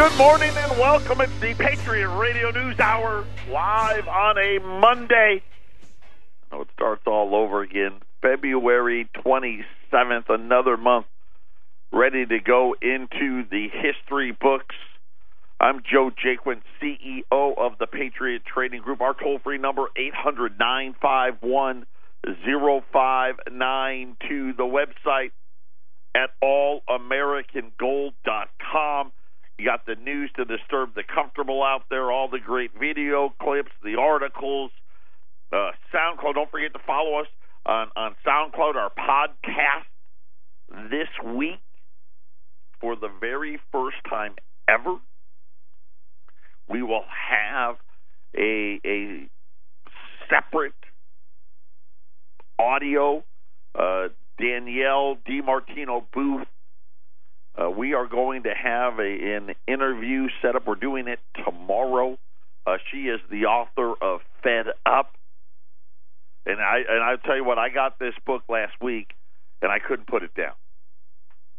Good 0.00 0.16
morning 0.16 0.56
and 0.56 0.72
welcome. 0.78 1.20
It's 1.20 1.38
the 1.40 1.52
Patriot 1.52 2.08
Radio 2.16 2.50
News 2.50 2.80
Hour 2.80 3.26
live 3.50 4.08
on 4.08 4.38
a 4.38 4.58
Monday. 4.80 5.42
Know 6.50 6.62
it 6.62 6.68
starts 6.72 7.02
all 7.06 7.34
over 7.34 7.60
again. 7.60 8.00
February 8.22 9.10
27th, 9.14 10.30
another 10.30 10.78
month 10.78 11.04
ready 11.92 12.24
to 12.24 12.40
go 12.40 12.74
into 12.80 13.44
the 13.50 13.68
history 13.70 14.32
books. 14.32 14.74
I'm 15.60 15.82
Joe 15.82 16.10
Jaquin, 16.10 16.62
CEO 16.80 17.58
of 17.58 17.76
the 17.78 17.86
Patriot 17.86 18.46
Trading 18.46 18.80
Group. 18.80 19.02
Our 19.02 19.12
toll 19.12 19.38
free 19.44 19.58
number 19.58 19.88
800 19.98 20.58
951 20.58 21.84
0592. 22.24 24.54
The 24.54 24.62
website 24.62 25.32
at 26.14 26.30
allamericangold.com. 26.42 29.12
You 29.60 29.66
got 29.66 29.84
the 29.84 29.94
news 29.94 30.30
to 30.36 30.46
disturb 30.46 30.94
the 30.94 31.02
comfortable 31.02 31.62
out 31.62 31.82
there, 31.90 32.10
all 32.10 32.30
the 32.30 32.38
great 32.38 32.70
video 32.80 33.34
clips, 33.42 33.70
the 33.84 33.96
articles, 34.00 34.70
uh, 35.52 35.72
SoundCloud. 35.92 36.32
Don't 36.34 36.50
forget 36.50 36.72
to 36.72 36.78
follow 36.86 37.20
us 37.20 37.26
on, 37.66 37.88
on 37.94 38.16
SoundCloud, 38.26 38.76
our 38.76 38.88
podcast 38.88 39.84
this 40.90 41.08
week 41.36 41.60
for 42.80 42.96
the 42.96 43.10
very 43.20 43.60
first 43.70 43.98
time 44.08 44.32
ever. 44.66 44.96
We 46.66 46.82
will 46.82 47.04
have 47.28 47.76
a, 48.34 48.80
a 48.82 49.28
separate 50.30 50.72
audio 52.58 53.22
uh, 53.78 54.08
Danielle 54.40 55.18
DiMartino 55.28 56.06
Booth 56.14 56.46
uh, 57.58 57.70
we 57.70 57.94
are 57.94 58.06
going 58.06 58.44
to 58.44 58.54
have 58.54 58.98
a, 58.98 59.36
an 59.36 59.54
interview 59.66 60.28
set 60.40 60.56
up. 60.56 60.66
We're 60.66 60.76
doing 60.76 61.08
it 61.08 61.18
tomorrow. 61.44 62.18
Uh, 62.66 62.76
she 62.90 63.02
is 63.02 63.20
the 63.30 63.46
author 63.46 63.94
of 64.00 64.20
Fed 64.42 64.66
Up, 64.86 65.12
and 66.46 66.60
I 66.60 66.78
and 66.88 67.02
I 67.02 67.16
tell 67.24 67.36
you 67.36 67.44
what, 67.44 67.58
I 67.58 67.68
got 67.70 67.98
this 67.98 68.14
book 68.24 68.42
last 68.48 68.74
week, 68.80 69.08
and 69.62 69.72
I 69.72 69.78
couldn't 69.78 70.06
put 70.06 70.22
it 70.22 70.34
down. 70.34 70.52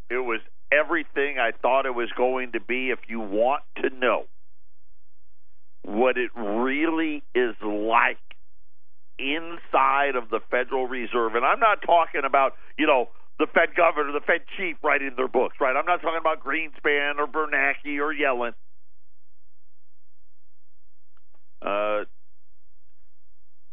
It 0.10 0.20
was 0.20 0.40
everything 0.72 1.38
I 1.40 1.52
thought 1.52 1.86
it 1.86 1.96
was 1.96 2.10
going 2.16 2.54
to 2.54 2.60
be. 2.60 2.90
If 2.92 3.00
you 3.08 3.20
want 3.20 3.64
to 3.78 3.90
know 3.90 4.26
what 5.84 6.18
it 6.18 6.30
really 6.36 7.24
is 7.34 7.56
like 7.62 8.18
inside 9.18 10.16
of 10.16 10.30
the 10.30 10.40
Federal 10.50 10.88
Reserve, 10.88 11.36
and 11.36 11.44
I'm 11.44 11.60
not 11.60 11.82
talking 11.82 12.22
about 12.26 12.54
you 12.78 12.88
know 12.88 13.10
the 13.42 13.48
Fed 13.48 13.76
governor, 13.76 14.12
the 14.12 14.22
Fed 14.22 14.42
chief 14.56 14.78
writing 14.84 15.14
their 15.18 15.28
books, 15.28 15.56
right? 15.60 15.76
I'm 15.76 15.86
not 15.86 16.02
talking 16.02 16.20
about 16.20 16.44
Greenspan 16.44 17.18
or 17.18 17.26
Bernanke 17.26 17.98
or 17.98 18.14
Yellen. 18.14 18.54
Uh, 21.60 22.06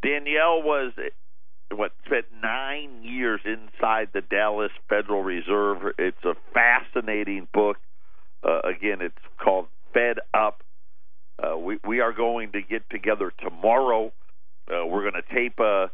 Danielle 0.03 0.63
was 0.63 0.93
what 1.71 1.93
spent 2.07 2.25
nine 2.43 3.03
years 3.03 3.41
inside 3.45 4.09
the 4.15 4.23
Dallas 4.23 4.71
Federal 4.89 5.23
Reserve. 5.23 5.93
It's 5.99 6.25
a 6.25 6.35
fascinating 6.55 7.47
book. 7.53 7.77
Uh, 8.43 8.61
again, 8.61 9.03
it's 9.03 9.15
called 9.43 9.67
Fed 9.93 10.17
Up. 10.33 10.63
Uh, 11.39 11.59
we 11.59 11.79
we 11.87 12.01
are 12.01 12.13
going 12.13 12.53
to 12.53 12.63
get 12.63 12.89
together 12.91 13.33
tomorrow. 13.39 14.13
Uh, 14.67 14.87
we're 14.87 15.03
going 15.03 15.23
to 15.23 15.35
tape 15.35 15.59
a 15.59 15.91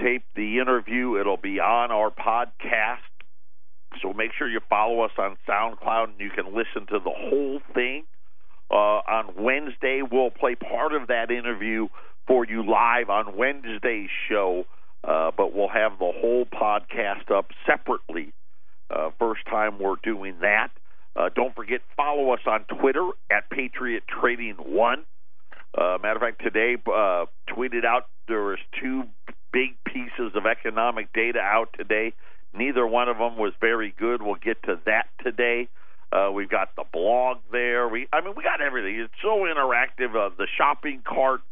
tape 0.00 0.24
the 0.36 0.60
interview. 0.60 1.18
It'll 1.18 1.36
be 1.36 1.58
on 1.58 1.90
our 1.90 2.10
podcast. 2.10 3.07
So 4.02 4.12
make 4.12 4.30
sure 4.36 4.48
you 4.48 4.60
follow 4.68 5.00
us 5.00 5.12
on 5.18 5.36
SoundCloud 5.48 6.04
and 6.10 6.20
you 6.20 6.30
can 6.30 6.46
listen 6.46 6.86
to 6.88 6.98
the 6.98 7.10
whole 7.10 7.60
thing. 7.74 8.04
Uh, 8.70 9.00
on 9.08 9.34
Wednesday, 9.36 10.02
we'll 10.02 10.30
play 10.30 10.54
part 10.54 10.92
of 10.92 11.08
that 11.08 11.30
interview 11.30 11.88
for 12.26 12.44
you 12.44 12.62
live 12.68 13.08
on 13.08 13.36
Wednesday's 13.36 14.10
show, 14.28 14.64
uh, 15.02 15.30
but 15.36 15.54
we'll 15.54 15.68
have 15.68 15.92
the 15.98 16.12
whole 16.20 16.44
podcast 16.44 17.34
up 17.34 17.46
separately. 17.66 18.32
Uh, 18.90 19.10
first 19.18 19.40
time 19.46 19.78
we're 19.78 19.96
doing 20.02 20.36
that. 20.40 20.68
Uh, 21.16 21.30
don't 21.34 21.54
forget, 21.54 21.80
follow 21.96 22.30
us 22.32 22.40
on 22.46 22.64
Twitter 22.64 23.08
at 23.30 23.48
Patriot 23.50 24.04
Trading 24.06 24.54
One. 24.54 25.04
Uh, 25.76 25.98
matter 26.02 26.16
of 26.16 26.20
fact, 26.20 26.42
today 26.42 26.76
uh, 26.86 27.24
tweeted 27.48 27.84
out 27.84 28.06
there 28.28 28.42
was 28.42 28.58
two 28.80 29.04
big 29.52 29.76
pieces 29.84 30.32
of 30.34 30.46
economic 30.46 31.12
data 31.12 31.40
out 31.40 31.70
today. 31.76 32.12
Neither 32.54 32.86
one 32.86 33.08
of 33.08 33.18
them 33.18 33.36
was 33.36 33.52
very 33.60 33.94
good. 33.98 34.22
We'll 34.22 34.36
get 34.36 34.62
to 34.64 34.80
that 34.86 35.08
today. 35.22 35.68
Uh, 36.10 36.30
we've 36.32 36.48
got 36.48 36.74
the 36.76 36.84
blog 36.90 37.38
there. 37.52 37.86
We, 37.88 38.08
I 38.12 38.22
mean, 38.22 38.34
we 38.36 38.42
got 38.42 38.60
everything. 38.62 38.98
It's 38.98 39.12
so 39.22 39.40
interactive. 39.40 40.16
Uh, 40.16 40.30
the 40.36 40.46
shopping 40.56 41.02
cart, 41.06 41.42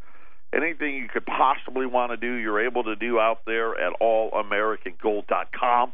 anything 0.55 0.95
you 0.95 1.09
could 1.09 1.27
possibly 1.27 1.85
want 1.85 2.13
to 2.13 2.17
do, 2.17 2.33
you're 2.35 2.65
able 2.65 2.85
to 2.85 2.97
do 2.97 3.21
out 3.21 3.41
there 3.47 3.79
at 3.79 3.93
allamericangold.com. 4.01 5.93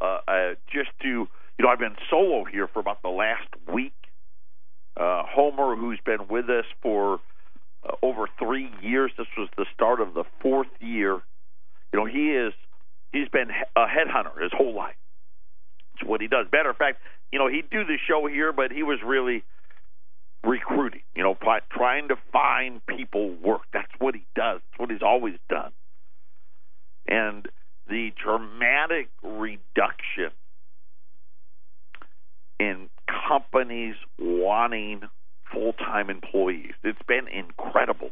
Uh, 0.00 0.18
uh, 0.26 0.54
just 0.72 0.90
to, 1.02 1.08
you 1.08 1.28
know, 1.60 1.68
I've 1.68 1.78
been 1.78 1.96
solo 2.10 2.44
here 2.44 2.66
for 2.66 2.80
about 2.80 3.02
the 3.02 3.10
last 3.10 3.48
week. 3.72 3.92
Uh, 4.96 5.22
Homer, 5.26 5.76
who's 5.76 6.00
been 6.04 6.28
with 6.28 6.48
us 6.48 6.64
for 6.82 7.20
uh, 7.84 7.92
over 8.02 8.26
three 8.38 8.70
years. 8.82 9.12
This 9.18 9.26
was 9.36 9.48
the 9.56 9.66
start 9.74 10.00
of 10.00 10.14
the 10.14 10.24
fourth 10.40 10.68
year. 10.80 11.20
You 11.92 11.98
know, 11.98 12.06
he 12.06 12.30
is 12.30 12.54
he's 13.12 13.28
been 13.28 13.50
a 13.76 13.86
headhunter 13.86 14.42
his 14.42 14.52
whole 14.52 14.74
life. 14.74 14.96
It's 15.94 16.04
what 16.04 16.20
he 16.20 16.28
does. 16.28 16.46
Matter 16.52 16.70
of 16.70 16.76
fact, 16.76 16.98
you 17.30 17.38
know, 17.38 17.48
he'd 17.48 17.70
do 17.70 17.84
the 17.84 17.96
show 18.08 18.26
here, 18.26 18.52
but 18.52 18.72
he 18.72 18.82
was 18.82 18.98
really 19.04 19.44
recruiting. 20.44 21.02
You 21.14 21.22
know, 21.22 21.36
trying 21.70 22.08
to 22.08 22.16
find 22.32 22.84
people 22.86 23.34
work. 23.42 23.62
That's 23.72 23.92
what 23.98 24.14
he 24.14 24.24
does. 24.34 24.60
That's 24.70 24.80
what 24.80 24.90
he's 24.90 25.02
always 25.02 25.34
done. 25.48 25.72
And 27.06 27.46
the 27.88 28.12
dramatic 28.22 29.08
reduction 29.22 30.30
in 32.58 32.88
companies 33.28 33.96
wanting 34.18 35.02
full 35.52 35.72
time 35.74 36.10
employees. 36.10 36.72
It's 36.82 37.02
been 37.06 37.28
incredible. 37.28 38.10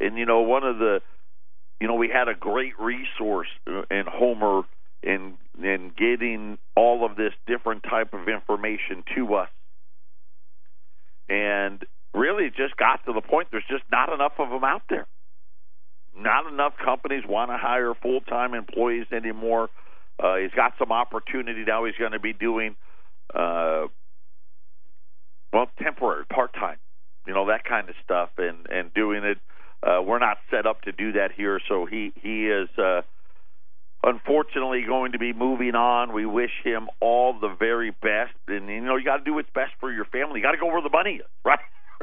And 0.00 0.16
you 0.16 0.26
know, 0.26 0.40
one 0.40 0.64
of 0.64 0.78
the 0.78 1.00
you 1.80 1.86
know, 1.86 1.94
we 1.94 2.08
had 2.08 2.28
a 2.28 2.34
great 2.34 2.78
resource 2.78 3.48
in 3.66 4.04
Homer 4.06 4.62
in 5.02 5.34
in 5.62 5.92
getting 5.96 6.58
all 6.76 7.04
of 7.04 7.16
this 7.16 7.32
different 7.46 7.82
type 7.84 8.14
of 8.14 8.28
information 8.28 9.04
to 9.14 9.34
us. 9.34 9.48
And 11.28 11.84
really 12.14 12.44
it 12.44 12.54
just 12.56 12.76
got 12.76 13.04
to 13.06 13.12
the 13.12 13.20
point 13.20 13.48
there's 13.50 13.64
just 13.68 13.84
not 13.90 14.12
enough 14.12 14.32
of 14.38 14.50
them 14.50 14.64
out 14.64 14.82
there. 14.88 15.06
Not 16.16 16.50
enough 16.50 16.72
companies 16.84 17.22
want 17.28 17.50
to 17.50 17.56
hire 17.56 17.94
full 17.94 18.20
time 18.22 18.54
employees 18.54 19.06
anymore. 19.12 19.68
Uh, 20.18 20.36
he's 20.36 20.50
got 20.50 20.72
some 20.78 20.90
opportunity 20.90 21.64
now. 21.64 21.84
He's 21.84 21.94
going 21.96 22.12
to 22.12 22.18
be 22.18 22.32
doing 22.32 22.74
uh, 23.32 23.86
well, 25.52 25.70
temporary, 25.82 26.24
part 26.26 26.52
time, 26.54 26.78
you 27.26 27.34
know 27.34 27.46
that 27.48 27.64
kind 27.64 27.88
of 27.88 27.94
stuff, 28.04 28.30
and 28.38 28.66
and 28.70 28.92
doing 28.94 29.24
it. 29.24 29.38
Uh, 29.82 30.02
we're 30.02 30.18
not 30.18 30.38
set 30.50 30.66
up 30.66 30.82
to 30.82 30.92
do 30.92 31.12
that 31.12 31.30
here, 31.36 31.60
so 31.68 31.86
he 31.86 32.12
he 32.20 32.46
is 32.46 32.68
uh, 32.78 33.02
unfortunately 34.02 34.82
going 34.86 35.12
to 35.12 35.18
be 35.18 35.32
moving 35.32 35.74
on. 35.74 36.12
We 36.12 36.26
wish 36.26 36.50
him 36.64 36.88
all 37.00 37.38
the 37.38 37.54
very 37.58 37.90
best, 37.90 38.34
and 38.48 38.68
you 38.68 38.80
know 38.80 38.96
you 38.96 39.04
got 39.04 39.18
to 39.18 39.24
do 39.24 39.34
what's 39.34 39.50
best 39.54 39.72
for 39.78 39.92
your 39.92 40.04
family. 40.04 40.40
You 40.40 40.44
got 40.44 40.52
to 40.52 40.58
go 40.58 40.66
where 40.66 40.82
the 40.82 40.90
money 40.90 41.16
is, 41.16 41.26
right? 41.44 41.60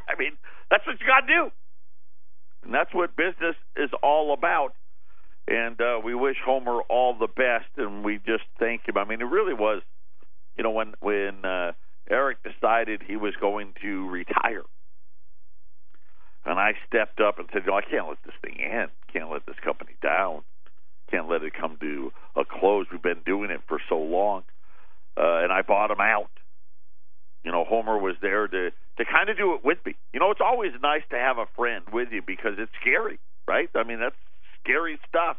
I 0.08 0.18
mean 0.18 0.32
that's 0.72 0.86
what 0.88 1.00
you 1.00 1.06
got 1.06 1.22
to 1.22 1.28
do, 1.28 1.52
and 2.64 2.74
that's 2.74 2.94
what 2.94 3.16
business 3.16 3.56
is 3.76 3.90
all 4.02 4.34
about. 4.34 4.74
And 5.48 5.80
uh, 5.80 6.00
we 6.04 6.16
wish 6.16 6.38
Homer 6.44 6.82
all 6.90 7.14
the 7.14 7.28
best, 7.28 7.70
and 7.78 8.04
we 8.04 8.18
just 8.26 8.46
thank 8.58 8.88
him. 8.88 8.98
I 8.98 9.06
mean, 9.06 9.22
it 9.22 9.26
really 9.26 9.54
was, 9.54 9.84
you 10.58 10.64
know, 10.64 10.72
when 10.72 10.94
when 11.02 11.46
uh, 11.46 11.74
Eric 12.10 12.38
decided 12.44 13.02
he 13.06 13.16
was 13.16 13.34
going 13.40 13.74
to 13.82 14.10
retire. 14.10 14.64
And 16.46 16.60
I 16.60 16.74
stepped 16.88 17.20
up 17.20 17.40
and 17.40 17.50
said, 17.52 17.66
"No, 17.66 17.76
I 17.76 17.82
can't 17.82 18.08
let 18.08 18.22
this 18.24 18.36
thing 18.42 18.62
end. 18.62 18.92
Can't 19.12 19.32
let 19.32 19.46
this 19.46 19.60
company 19.64 19.96
down. 20.02 20.44
Can't 21.10 21.30
let 21.30 21.44
it 21.44 21.54
come 21.54 21.78
to 21.82 22.12
a 22.36 22.46
close. 22.46 22.86
We've 22.92 23.02
been 23.02 23.22
doing 23.26 23.50
it 23.52 23.62
for 23.68 23.80
so 23.90 23.98
long." 23.98 24.44
Uh, 25.18 25.44
and 25.44 25.52
I 25.52 25.62
bought 25.62 25.92
him 25.92 26.02
out. 26.02 26.30
You 27.44 27.52
know, 27.52 27.64
Homer 27.64 27.98
was 27.98 28.16
there 28.22 28.48
to 28.48 28.72
to 28.98 29.06
kind 29.06 29.30
of 29.30 29.38
do 29.38 29.54
it 29.56 29.64
with 29.64 29.80
me. 29.86 29.96
You 30.14 30.20
know, 30.20 30.32
it's 30.32 30.42
always 30.42 30.72
nice 30.82 31.04
to 31.10 31.18
have 31.18 31.38
a 31.38 31.48
friend 31.56 31.84
with 31.92 32.10
you 32.12 32.22
because 32.22 32.54
it's 32.58 32.72
scary, 32.80 33.20
right? 33.48 33.70
I 33.76 33.84
mean, 33.84 34.00
that's 34.00 34.16
scary 34.64 35.00
stuff. 35.08 35.38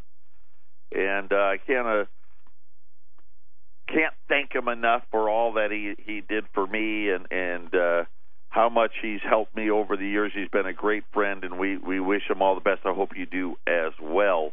And 0.92 1.32
uh, 1.32 1.36
I 1.36 1.58
can't 1.66 1.86
uh, 1.86 2.04
can't 3.88 4.14
thank 4.28 4.54
him 4.54 4.68
enough 4.68 5.02
for 5.10 5.30
all 5.30 5.54
that 5.54 5.70
he 5.70 5.94
he 6.04 6.20
did 6.20 6.44
for 6.52 6.66
me 6.66 7.10
and 7.10 7.26
and 7.30 7.74
uh 7.74 8.04
how 8.56 8.68
much 8.70 8.92
he's 9.02 9.20
helped 9.22 9.54
me 9.54 9.70
over 9.70 9.96
the 9.96 10.06
years. 10.06 10.32
He's 10.34 10.48
been 10.48 10.66
a 10.66 10.72
great 10.72 11.04
friend, 11.12 11.44
and 11.44 11.58
we 11.58 11.76
we 11.76 12.00
wish 12.00 12.22
him 12.28 12.42
all 12.42 12.54
the 12.54 12.60
best. 12.60 12.80
I 12.84 12.92
hope 12.92 13.10
you 13.14 13.26
do 13.26 13.56
as 13.66 13.92
well. 14.02 14.52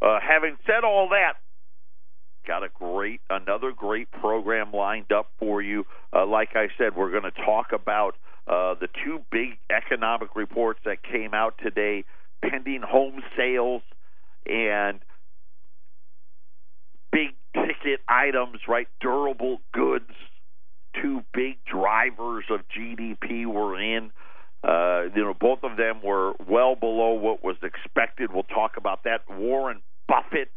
Uh, 0.00 0.18
having 0.20 0.56
said 0.66 0.84
all 0.84 1.08
that, 1.08 1.34
Got 2.46 2.62
a 2.62 2.68
great, 2.68 3.20
another 3.28 3.72
great 3.72 4.08
program 4.12 4.70
lined 4.72 5.10
up 5.10 5.30
for 5.38 5.60
you. 5.60 5.84
Uh, 6.12 6.24
like 6.26 6.50
I 6.54 6.68
said, 6.78 6.94
we're 6.96 7.10
going 7.10 7.24
to 7.24 7.32
talk 7.44 7.72
about 7.72 8.14
uh, 8.46 8.74
the 8.80 8.86
two 9.04 9.20
big 9.32 9.58
economic 9.68 10.36
reports 10.36 10.78
that 10.84 11.02
came 11.02 11.34
out 11.34 11.54
today 11.60 12.04
pending 12.48 12.82
home 12.82 13.20
sales 13.36 13.82
and 14.46 15.00
big 17.10 17.30
ticket 17.52 18.00
items, 18.08 18.60
right? 18.68 18.86
Durable 19.00 19.58
goods. 19.72 20.12
Two 21.02 21.22
big 21.32 21.56
drivers 21.64 22.44
of 22.50 22.60
GDP 22.68 23.46
were 23.46 23.78
in. 23.78 24.10
Uh, 24.66 25.04
you 25.14 25.22
know, 25.22 25.34
both 25.38 25.60
of 25.62 25.76
them 25.76 26.00
were 26.02 26.32
well 26.48 26.74
below 26.74 27.12
what 27.12 27.44
was 27.44 27.56
expected. 27.62 28.32
We'll 28.32 28.42
talk 28.42 28.76
about 28.76 29.04
that. 29.04 29.20
Warren 29.28 29.82
Buffett. 30.08 30.50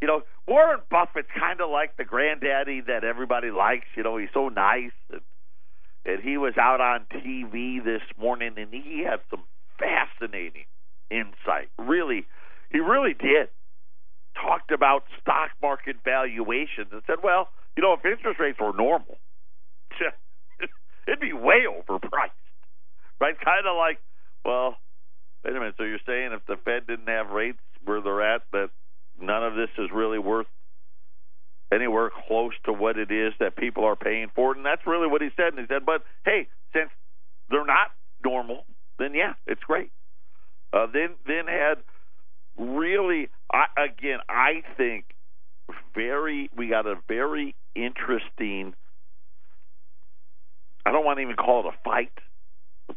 You 0.00 0.08
know, 0.08 0.22
Warren 0.46 0.80
Buffett's 0.90 1.28
kind 1.36 1.60
of 1.60 1.70
like 1.70 1.96
the 1.96 2.04
granddaddy 2.04 2.82
that 2.82 3.02
everybody 3.02 3.50
likes. 3.50 3.86
You 3.96 4.02
know, 4.02 4.18
he's 4.18 4.28
so 4.32 4.48
nice. 4.48 4.92
And, 5.10 5.22
and 6.04 6.22
he 6.22 6.36
was 6.36 6.54
out 6.60 6.80
on 6.80 7.06
TV 7.12 7.82
this 7.82 8.02
morning, 8.20 8.52
and 8.56 8.72
he 8.72 9.04
had 9.08 9.20
some 9.30 9.42
fascinating 9.78 10.66
insight. 11.10 11.68
Really, 11.78 12.26
he 12.70 12.78
really 12.78 13.14
did. 13.14 13.48
Talked 14.34 14.70
about 14.70 15.04
stock 15.20 15.50
market 15.62 15.96
valuations 16.04 16.88
and 16.92 17.02
said, 17.06 17.16
well, 17.24 17.48
you 17.76 17.82
know, 17.82 17.92
if 17.92 18.04
interest 18.04 18.40
rates 18.40 18.58
were 18.60 18.72
normal, 18.72 19.18
it'd 21.06 21.20
be 21.20 21.32
way 21.32 21.64
overpriced 21.68 22.30
right? 23.20 23.34
Kind 23.40 23.66
of 23.66 23.76
like, 23.76 23.98
well, 24.44 24.76
wait 25.44 25.56
a 25.56 25.58
minute. 25.58 25.74
So 25.78 25.84
you're 25.84 25.98
saying 26.06 26.30
if 26.32 26.44
the 26.46 26.56
Fed 26.64 26.86
didn't 26.86 27.08
have 27.08 27.30
rates 27.30 27.58
where 27.84 28.00
they're 28.00 28.22
at, 28.22 28.42
that 28.52 28.70
none 29.20 29.44
of 29.44 29.54
this 29.54 29.70
is 29.78 29.90
really 29.92 30.18
worth 30.18 30.46
anywhere 31.72 32.10
close 32.28 32.52
to 32.64 32.72
what 32.72 32.96
it 32.98 33.10
is 33.10 33.32
that 33.40 33.56
people 33.56 33.84
are 33.84 33.96
paying 33.96 34.30
for 34.34 34.52
it? 34.52 34.56
And 34.56 34.66
that's 34.66 34.86
really 34.86 35.08
what 35.08 35.22
he 35.22 35.28
said. 35.36 35.48
And 35.48 35.58
he 35.58 35.66
said, 35.68 35.84
but 35.84 36.02
hey, 36.24 36.48
since 36.72 36.90
they're 37.50 37.66
not 37.66 37.88
normal, 38.24 38.64
then 38.98 39.14
yeah, 39.14 39.34
it's 39.46 39.62
great. 39.62 39.90
Uh, 40.72 40.86
then 40.92 41.10
then 41.26 41.46
had 41.46 41.76
really, 42.58 43.28
I, 43.52 43.66
again, 43.78 44.18
I 44.28 44.62
think 44.76 45.04
very 45.94 46.50
we 46.56 46.68
got 46.68 46.86
a 46.86 46.96
very 47.08 47.54
interesting. 47.74 48.74
I 50.84 50.92
don't 50.92 51.04
want 51.04 51.18
to 51.18 51.22
even 51.22 51.36
call 51.36 51.66
it 51.66 51.74
a 51.74 51.78
fight 51.84 52.12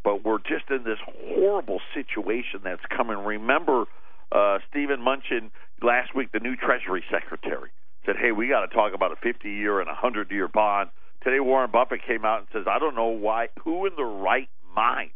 but 0.04 0.24
we're 0.24 0.38
just 0.38 0.70
in 0.70 0.84
this 0.84 0.98
horrible 1.04 1.80
situation 1.94 2.60
that's 2.62 2.84
coming. 2.94 3.18
Remember, 3.18 3.84
uh, 4.32 4.58
Steven 4.70 5.00
Mnuchin 5.00 5.50
last 5.82 6.14
week, 6.14 6.32
the 6.32 6.40
new 6.40 6.56
Treasury 6.56 7.04
Secretary, 7.10 7.70
said, 8.06 8.16
"Hey, 8.16 8.32
we 8.32 8.48
got 8.48 8.60
to 8.60 8.68
talk 8.68 8.94
about 8.94 9.12
a 9.12 9.16
50-year 9.16 9.80
and 9.80 9.88
a 9.90 9.94
100-year 9.94 10.48
bond." 10.48 10.90
Today, 11.22 11.40
Warren 11.40 11.70
Buffett 11.70 12.02
came 12.06 12.24
out 12.24 12.38
and 12.40 12.48
says, 12.52 12.66
"I 12.66 12.78
don't 12.78 12.94
know 12.94 13.08
why. 13.08 13.48
Who 13.64 13.86
in 13.86 13.96
the 13.96 14.04
right 14.04 14.48
mind 14.74 15.10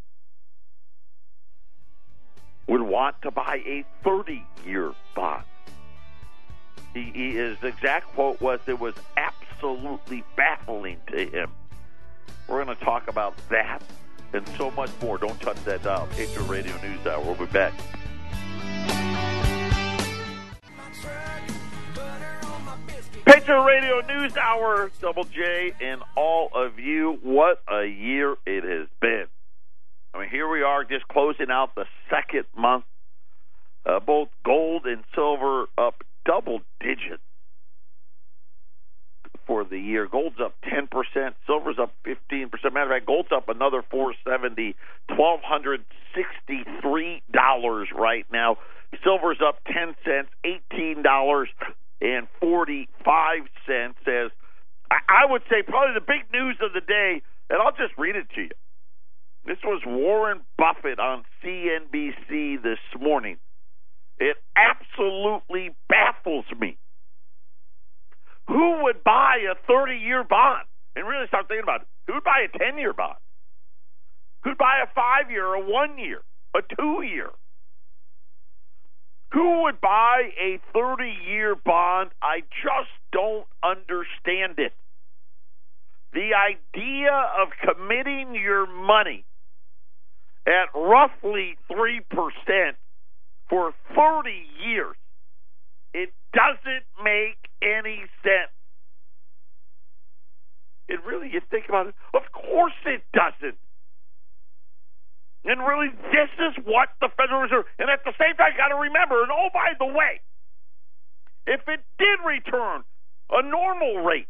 would 2.67 2.83
want 2.83 3.23
to 3.23 3.31
buy 3.31 3.61
a 3.65 3.85
30-year 4.05 4.93
bond?" 5.15 5.45
He, 6.95 7.11
he, 7.13 7.33
his 7.33 7.63
exact 7.63 8.07
quote 8.15 8.41
was, 8.41 8.61
"It 8.67 8.79
was 8.79 8.95
absolutely 9.17 10.25
baffling 10.37 10.99
to 11.09 11.27
him." 11.27 11.51
We're 12.49 12.65
going 12.65 12.77
to 12.77 12.85
talk 12.85 13.09
about 13.09 13.35
that 13.49 13.83
and 14.33 14.47
so 14.57 14.71
much 14.73 14.91
more. 15.01 15.19
Don't 15.19 15.41
touch 15.41 15.63
that 15.65 15.83
dial. 15.83 16.09
Patriot 16.11 16.47
Radio 16.47 16.77
News 16.83 17.07
Hour. 17.07 17.23
We'll 17.23 17.35
be 17.35 17.47
back. 17.47 17.73
Patriot 23.25 23.63
Radio 23.63 24.01
News 24.07 24.37
Hour, 24.37 24.91
Double 25.01 25.25
J, 25.25 25.73
and 25.81 26.03
all 26.17 26.51
of 26.55 26.79
you. 26.79 27.19
What 27.23 27.63
a 27.69 27.85
year 27.85 28.37
it 28.47 28.65
has 28.65 28.89
been. 29.01 29.27
I 30.13 30.21
mean, 30.21 30.29
here 30.29 30.49
we 30.49 30.63
are 30.63 30.85
just 30.85 31.09
closing 31.09 31.51
out 31.51 31.75
the 31.75 31.87
second 32.11 32.45
month. 32.57 32.85
Uh, 33.87 34.01
both 34.01 34.29
gold 34.45 34.87
and 34.87 35.05
silver 35.15 35.67
up 35.77 36.05
double 36.25 36.61
digits 36.81 37.23
for 39.47 39.65
the 39.65 39.79
year. 39.79 40.07
Gold's 40.07 40.41
up 40.43 40.55
10%, 40.65 40.89
silver's 41.47 41.79
up 41.81 41.93
15%. 42.07 42.51
Matter 42.73 42.83
of 42.83 42.89
fact, 42.91 43.07
gold's 43.07 43.31
up 43.35 43.49
another 43.49 43.83
470, 43.91 44.77
$1,263 45.11 47.93
right 47.95 48.27
now. 48.33 48.57
Silver's 49.03 49.41
up 49.47 49.59
10 49.67 49.95
cents, 50.05 50.29
$18 50.73 51.47
and 52.01 52.27
45 52.41 53.41
cents 53.67 53.99
as 54.07 54.31
I 54.91 55.27
would 55.29 55.43
say 55.51 55.63
probably 55.63 55.95
the 55.95 56.01
big 56.01 56.33
news 56.33 56.57
of 56.61 56.73
the 56.73 56.81
day, 56.81 57.23
and 57.51 57.61
I'll 57.61 57.73
just 57.73 57.97
read 57.99 58.17
it 58.17 58.27
to 58.35 58.43
you. 58.43 58.51
This 59.47 59.59
was 59.65 59.83
Warren 59.85 60.41
Buffett 60.57 60.99
on 60.99 61.25
CNBC 61.43 62.63
this 62.63 62.79
morning. 63.01 63.37
It 64.19 64.37
absolutely 64.57 65.75
baffles 65.89 66.47
me 66.59 66.79
who 68.49 68.83
would 68.85 69.03
buy 69.05 69.39
a 69.51 69.55
30 69.67 69.97
year 69.97 70.25
bond? 70.25 70.65
And 70.97 71.07
really 71.07 71.27
start 71.27 71.49
thinking 71.49 71.65
about 71.65 71.83
it. 71.83 71.89
Who 72.07 72.15
would 72.15 72.25
buy 72.25 72.47
a 72.47 72.59
10 72.59 72.79
year 72.79 72.93
bond? 72.93 73.17
Who'd 74.45 74.59
buy 74.59 74.85
a 74.85 74.87
five 74.95 75.31
year, 75.31 75.47
a 75.55 75.61
one 75.61 75.99
year, 75.99 76.21
a 76.55 76.61
two 76.61 77.03
year? 77.03 77.31
Who 79.33 79.63
would 79.63 79.81
buy 79.81 80.31
a 80.41 80.61
30 80.73 81.05
year 81.27 81.57
bond? 81.57 82.11
I 82.23 82.41
just 82.63 82.91
don't 83.11 83.47
understand 83.63 84.59
it. 84.59 84.73
The 86.13 86.31
idea 86.35 87.11
of 87.11 87.49
committing 87.59 88.37
your 88.37 88.67
money 88.67 89.25
at 90.47 90.69
roughly 90.75 91.57
3% 91.73 92.01
for 93.49 93.73
30 93.95 94.31
years 94.65 94.97
it 95.95 96.11
doesn't 96.35 96.85
make 97.03 97.39
any 97.63 98.03
sense. 98.23 98.51
It 100.89 101.01
really, 101.07 101.31
you 101.33 101.41
think 101.51 101.67
about 101.69 101.87
it, 101.87 101.95
of 102.13 102.23
course 102.33 102.75
it 102.85 103.03
doesn't. 103.15 103.57
And 105.47 105.61
really, 105.61 105.89
this 106.11 106.33
is 106.41 106.65
what 106.65 106.89
the 107.01 107.09
Federal 107.17 107.43
Reserve, 107.43 107.65
and 107.79 107.89
at 107.89 108.03
the 108.05 108.13
same 108.19 108.35
time, 108.37 108.53
got 108.57 108.69
to 108.69 108.81
remember, 108.81 109.23
and 109.23 109.31
oh, 109.31 109.49
by 109.53 109.73
the 109.79 109.87
way, 109.87 110.21
if 111.47 111.61
it 111.69 111.81
did 111.99 112.19
return 112.27 112.83
a 113.31 113.43
normal 113.43 114.03
rate, 114.05 114.29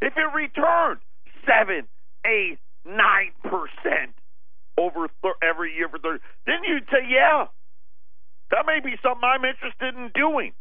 if 0.00 0.14
it 0.16 0.34
returned 0.34 1.00
seven, 1.46 1.86
eight, 2.26 2.58
nine 2.84 3.32
percent 3.44 4.16
over 4.78 5.08
th- 5.22 5.34
every 5.42 5.74
year 5.76 5.88
for 5.88 5.98
thirty, 5.98 6.22
then 6.46 6.64
you'd 6.64 6.86
say, 6.90 7.06
yeah, 7.08 7.46
that 8.50 8.66
may 8.66 8.80
be 8.80 8.96
something 9.02 9.24
I'm 9.24 9.44
interested 9.44 9.94
in 9.94 10.10
doing. 10.14 10.52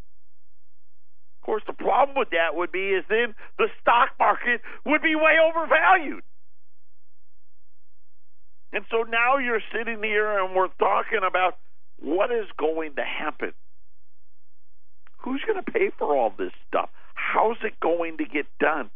Of 1.42 1.46
course, 1.46 1.64
the 1.66 1.74
problem 1.74 2.16
with 2.18 2.30
that 2.32 2.56
would 2.56 2.72
be 2.72 2.90
is 2.90 3.04
then 3.10 3.34
the 3.58 3.68
stock 3.82 4.10
market 4.20 4.62
would 4.86 5.02
be 5.02 5.16
way 5.16 5.38
overvalued. 5.42 6.24
And 8.74 8.86
so 8.90 9.04
now 9.04 9.38
you're 9.38 9.62
sitting 9.76 10.02
here 10.04 10.40
and 10.40 10.56
we're 10.56 10.70
talking 10.80 11.22
about 11.28 11.58
what 12.00 12.32
is 12.32 12.46
going 12.58 12.96
to 12.96 13.04
happen. 13.04 13.52
Who's 15.18 15.42
going 15.46 15.62
to 15.64 15.72
pay 15.72 15.92
for 15.98 16.16
all 16.16 16.32
this 16.38 16.52
stuff? 16.68 16.90
How's 17.16 17.58
it 17.64 17.80
going 17.80 18.18
to 18.18 18.26
get 18.26 18.46
done? 18.60 18.90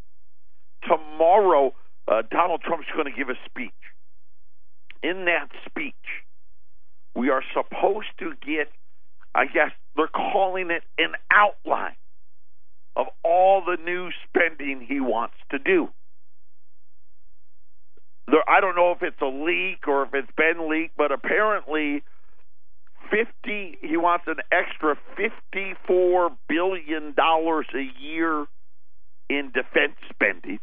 Tomorrow, 0.87 1.73
uh, 2.07 2.21
Donald 2.29 2.61
Trump's 2.61 2.87
going 2.93 3.11
to 3.11 3.17
give 3.17 3.29
a 3.29 3.37
speech. 3.45 3.71
In 5.05 5.25
that 5.25 5.49
speech, 5.69 5.93
we 7.13 7.29
are 7.29 7.43
supposed 7.53 8.07
to 8.17 8.33
get 8.43 8.69
I 9.35 9.45
guess 9.45 9.69
they're 9.95 10.07
calling 10.07 10.71
it 10.71 10.81
an 10.97 11.11
outline 11.31 11.95
of 12.95 13.05
all 13.23 13.61
the 13.63 13.77
new 13.83 14.09
spending 14.27 14.83
he 14.87 14.99
wants 14.99 15.35
to 15.51 15.59
do. 15.59 15.89
There, 18.27 18.49
I 18.49 18.61
don't 18.61 18.75
know 18.75 18.93
if 18.93 19.03
it's 19.03 19.21
a 19.21 19.25
leak 19.25 19.87
or 19.87 20.03
if 20.03 20.13
it's 20.15 20.31
been 20.35 20.69
leaked, 20.71 20.97
but 20.97 21.11
apparently 21.11 22.01
50 23.11 23.77
he 23.79 23.97
wants 23.97 24.25
an 24.27 24.37
extra 24.51 24.95
54 25.17 26.31
billion 26.49 27.13
dollars 27.13 27.67
a 27.75 28.01
year 28.01 28.47
in 29.29 29.51
defense 29.53 29.97
spending. 30.09 30.59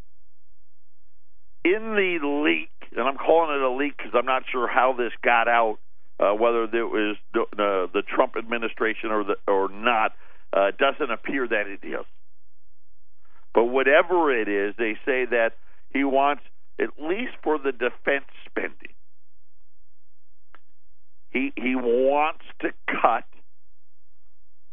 In 1.64 1.94
the 1.94 2.18
leak, 2.44 2.81
and 2.96 3.06
I'm 3.06 3.16
calling 3.16 3.56
it 3.56 3.62
a 3.62 3.70
leak 3.70 3.96
because 3.96 4.12
I'm 4.14 4.26
not 4.26 4.42
sure 4.50 4.68
how 4.68 4.92
this 4.92 5.12
got 5.22 5.48
out 5.48 5.78
uh, 6.22 6.32
whether 6.34 6.64
it 6.64 6.72
was 6.72 7.16
the, 7.32 7.88
the 7.92 8.02
Trump 8.02 8.34
administration 8.38 9.10
or 9.10 9.24
the, 9.24 9.36
or 9.48 9.68
not, 9.68 10.12
uh, 10.52 10.70
doesn't 10.78 11.10
appear 11.10 11.48
that 11.48 11.66
it 11.66 11.84
is. 11.84 12.04
But 13.54 13.64
whatever 13.64 14.34
it 14.34 14.48
is, 14.48 14.74
they 14.78 14.94
say 15.04 15.26
that 15.26 15.52
he 15.90 16.04
wants 16.04 16.42
at 16.80 16.90
least 16.98 17.32
for 17.42 17.58
the 17.58 17.72
defense 17.72 18.24
spending. 18.46 18.94
He 21.30 21.52
he 21.56 21.74
wants 21.74 22.44
to 22.60 22.70
cut 22.86 23.24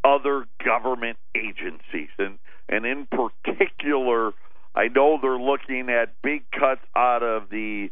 other 0.04 0.46
government 0.64 1.18
agencies. 1.36 2.10
And, 2.18 2.38
and 2.68 2.86
in 2.86 3.08
particular, 3.08 4.34
I 4.76 4.88
know 4.88 5.20
they're 5.22 5.40
looking 5.40 5.90
at 5.90 6.22
big 6.22 6.44
cuts 6.52 6.82
out 6.96 7.24
of 7.24 7.50
the 7.50 7.90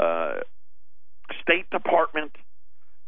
uh, 0.00 0.40
State 1.42 1.68
Department 1.70 2.32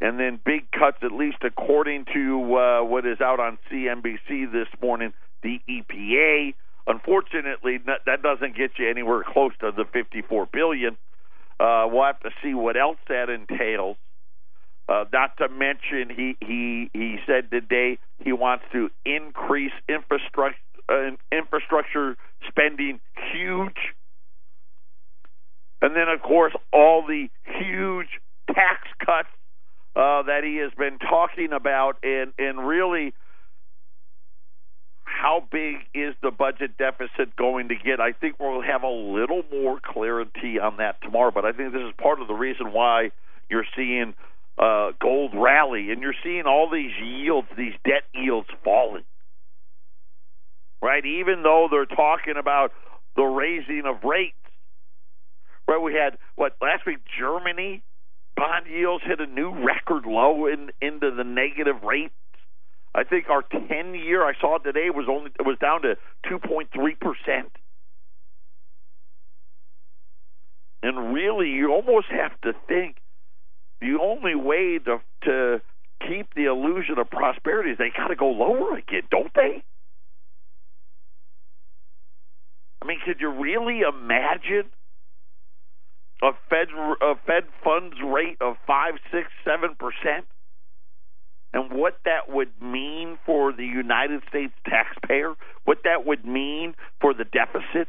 and 0.00 0.18
then 0.18 0.40
big 0.44 0.70
cuts, 0.72 0.98
at 1.02 1.12
least 1.12 1.38
according 1.42 2.06
to 2.12 2.56
uh, 2.56 2.84
what 2.84 3.06
is 3.06 3.20
out 3.20 3.38
on 3.40 3.58
CNBC 3.70 4.50
this 4.52 4.68
morning, 4.82 5.12
the 5.42 5.60
EPA. 5.68 6.54
Unfortunately, 6.86 7.78
that 7.86 8.22
doesn't 8.22 8.56
get 8.56 8.72
you 8.78 8.90
anywhere 8.90 9.22
close 9.24 9.52
to 9.60 9.70
the 9.70 9.84
54 9.92 10.48
billion. 10.52 10.96
Uh, 11.60 11.86
we'll 11.88 12.04
have 12.04 12.18
to 12.20 12.30
see 12.42 12.54
what 12.54 12.76
else 12.76 12.96
that 13.08 13.30
entails. 13.30 13.96
Uh, 14.88 15.04
not 15.12 15.36
to 15.36 15.48
mention, 15.48 16.10
he 16.14 16.36
he 16.44 16.90
he 16.92 17.16
said 17.24 17.50
today 17.52 17.98
he 18.18 18.32
wants 18.32 18.64
to 18.72 18.90
increase 19.06 19.70
infrastructure 19.88 20.58
uh, 20.88 21.10
infrastructure 21.30 22.16
spending 22.48 23.00
huge, 23.32 23.94
and 25.82 25.94
then 25.94 26.08
of 26.08 26.22
course 26.22 26.54
all 26.72 27.04
the 27.06 27.28
huge 27.44 28.08
tax 28.48 28.88
cuts 29.04 29.28
uh, 29.94 30.22
that 30.22 30.40
he 30.44 30.56
has 30.56 30.72
been 30.78 30.98
talking 30.98 31.52
about, 31.52 31.98
and 32.02 32.32
and 32.38 32.66
really 32.66 33.12
how 35.04 35.44
big 35.52 35.76
is 35.94 36.14
the 36.22 36.30
budget 36.30 36.78
deficit 36.78 37.36
going 37.36 37.68
to 37.68 37.74
get? 37.74 38.00
I 38.00 38.12
think 38.12 38.36
we'll 38.40 38.62
have 38.62 38.82
a 38.82 38.88
little 38.88 39.42
more 39.52 39.78
clarity 39.84 40.58
on 40.58 40.78
that 40.78 40.96
tomorrow, 41.02 41.30
but 41.30 41.44
I 41.44 41.52
think 41.52 41.72
this 41.72 41.82
is 41.82 41.92
part 42.00 42.20
of 42.20 42.28
the 42.28 42.34
reason 42.34 42.72
why 42.72 43.10
you're 43.50 43.66
seeing 43.76 44.14
uh, 44.58 44.92
gold 45.00 45.32
rally 45.34 45.90
and 45.90 46.00
you're 46.00 46.14
seeing 46.24 46.44
all 46.46 46.70
these 46.70 46.92
yields, 47.02 47.48
these 47.56 47.74
debt 47.84 48.04
yields 48.14 48.48
falling. 48.64 49.04
Right? 50.80 51.04
Even 51.04 51.42
though 51.42 51.68
they're 51.70 51.86
talking 51.86 52.34
about 52.38 52.72
the 53.14 53.22
raising 53.22 53.82
of 53.86 54.02
rates. 54.02 54.34
Right? 55.68 55.80
We 55.80 55.94
had, 55.94 56.18
what, 56.36 56.56
last 56.60 56.86
week, 56.86 56.98
Germany 57.18 57.82
bond 58.36 58.66
yields 58.66 59.04
hit 59.06 59.20
a 59.20 59.26
new 59.26 59.50
record 59.64 60.06
low 60.06 60.46
in 60.46 60.70
into 60.80 61.10
the 61.10 61.24
negative 61.24 61.82
rates. 61.82 62.14
I 62.94 63.04
think 63.04 63.30
our 63.30 63.42
10 63.42 63.94
year 63.94 64.24
I 64.24 64.32
saw 64.40 64.58
today 64.58 64.90
was 64.90 65.06
only 65.08 65.30
it 65.38 65.46
was 65.46 65.58
down 65.58 65.82
to 65.82 65.96
2.3 66.26 66.68
percent. 67.00 67.52
And 70.82 71.14
really, 71.14 71.48
you 71.48 71.72
almost 71.72 72.08
have 72.10 72.38
to 72.42 72.52
think 72.66 72.96
the 73.80 73.98
only 74.00 74.34
way 74.34 74.78
to 74.84 75.00
to 75.24 75.62
keep 76.06 76.34
the 76.34 76.46
illusion 76.46 76.98
of 76.98 77.08
prosperity 77.08 77.70
is 77.70 77.78
they 77.78 77.90
got 77.96 78.08
to 78.08 78.16
go 78.16 78.28
lower 78.30 78.76
again, 78.76 79.02
don't 79.10 79.32
they? 79.34 79.62
I 82.82 82.86
mean, 82.86 82.98
could 83.06 83.20
you 83.20 83.30
really 83.30 83.80
imagine 83.80 84.70
a 86.22 86.30
Fed 86.48 86.68
a 87.02 87.14
Fed 87.26 87.44
funds 87.64 87.96
rate 88.04 88.38
of 88.40 88.56
five, 88.66 88.94
six, 89.10 89.28
seven 89.44 89.74
percent? 89.78 90.26
and 91.54 91.70
what 91.70 91.98
that 92.04 92.30
would 92.30 92.50
mean 92.60 93.18
for 93.26 93.52
the 93.52 93.64
United 93.64 94.22
States 94.28 94.54
taxpayer, 94.66 95.34
what 95.64 95.78
that 95.84 96.06
would 96.06 96.24
mean 96.24 96.74
for 97.00 97.12
the 97.12 97.24
deficit. 97.24 97.88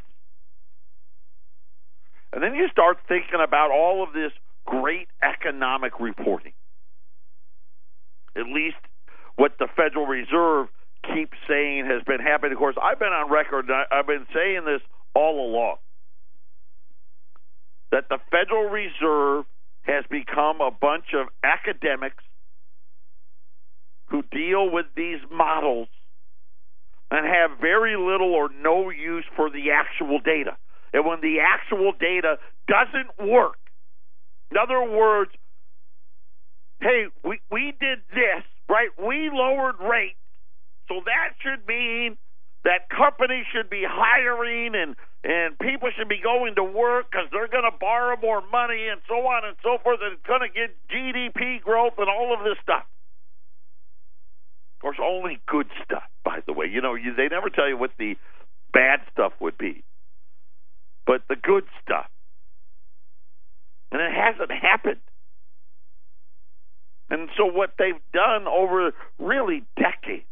And 2.32 2.42
then 2.42 2.54
you 2.54 2.68
start 2.68 2.98
thinking 3.08 3.40
about 3.42 3.70
all 3.70 4.02
of 4.02 4.12
this 4.12 4.32
great 4.66 5.08
economic 5.22 5.98
reporting. 6.00 6.52
At 8.36 8.46
least 8.46 8.76
what 9.36 9.52
the 9.58 9.68
Federal 9.74 10.06
Reserve 10.06 10.68
keeps 11.14 11.36
saying 11.48 11.86
has 11.86 12.02
been 12.02 12.20
happening. 12.20 12.52
Of 12.52 12.58
course, 12.58 12.76
I've 12.82 12.98
been 12.98 13.12
on 13.12 13.30
record, 13.30 13.70
I've 13.90 14.06
been 14.06 14.26
saying 14.34 14.64
this 14.66 14.80
all 15.14 15.40
along 15.48 15.76
that 17.94 18.08
the 18.08 18.18
Federal 18.28 18.68
Reserve 18.68 19.44
has 19.82 20.04
become 20.10 20.60
a 20.60 20.72
bunch 20.72 21.14
of 21.14 21.28
academics 21.44 22.24
who 24.06 24.24
deal 24.32 24.68
with 24.68 24.86
these 24.96 25.20
models 25.30 25.86
and 27.12 27.24
have 27.24 27.60
very 27.60 27.96
little 27.96 28.34
or 28.34 28.48
no 28.60 28.90
use 28.90 29.24
for 29.36 29.48
the 29.48 29.70
actual 29.70 30.18
data. 30.18 30.56
And 30.92 31.06
when 31.06 31.20
the 31.20 31.36
actual 31.38 31.92
data 31.92 32.38
doesn't 32.66 33.30
work, 33.30 33.58
in 34.50 34.56
other 34.58 34.82
words, 34.82 35.30
hey, 36.80 37.04
we, 37.22 37.38
we 37.52 37.74
did 37.78 38.00
this, 38.10 38.42
right? 38.68 38.88
We 38.98 39.30
lowered 39.32 39.76
rates, 39.78 40.18
so 40.88 41.00
that 41.06 41.34
should 41.40 41.64
mean 41.68 42.16
that 42.64 42.88
companies 42.90 43.46
should 43.52 43.70
be 43.70 43.84
hiring 43.88 44.74
and 44.74 44.96
and 45.24 45.58
people 45.58 45.90
should 45.96 46.08
be 46.08 46.20
going 46.22 46.56
to 46.56 46.64
work 46.64 47.06
because 47.10 47.28
they're 47.32 47.48
going 47.48 47.64
to 47.64 47.76
borrow 47.80 48.16
more 48.20 48.42
money 48.52 48.88
and 48.90 49.00
so 49.08 49.16
on 49.26 49.44
and 49.46 49.56
so 49.62 49.78
forth. 49.82 50.00
And 50.02 50.14
it's 50.14 50.26
going 50.26 50.42
to 50.42 50.52
get 50.52 50.76
GDP 50.92 51.60
growth 51.62 51.94
and 51.98 52.08
all 52.08 52.34
of 52.38 52.44
this 52.44 52.58
stuff 52.62 52.84
Of 54.78 54.82
course, 54.82 54.98
only 55.02 55.40
good 55.48 55.68
stuff, 55.84 56.04
by 56.24 56.40
the 56.46 56.52
way. 56.54 56.66
You 56.72 56.82
know, 56.82 56.94
you, 56.94 57.14
they 57.16 57.28
never 57.28 57.50
tell 57.50 57.68
you 57.68 57.78
what 57.78 57.92
the 57.98 58.16
bad 58.72 59.00
stuff 59.12 59.32
would 59.40 59.58
be, 59.58 59.84
but 61.06 61.22
the 61.28 61.36
good 61.36 61.64
stuff. 61.82 62.06
And 63.92 64.02
it 64.02 64.12
hasn't 64.12 64.52
happened. 64.52 65.00
And 67.10 67.30
so, 67.36 67.46
what 67.46 67.74
they've 67.78 68.00
done 68.14 68.46
over 68.48 68.92
really 69.18 69.64
decades 69.76 70.24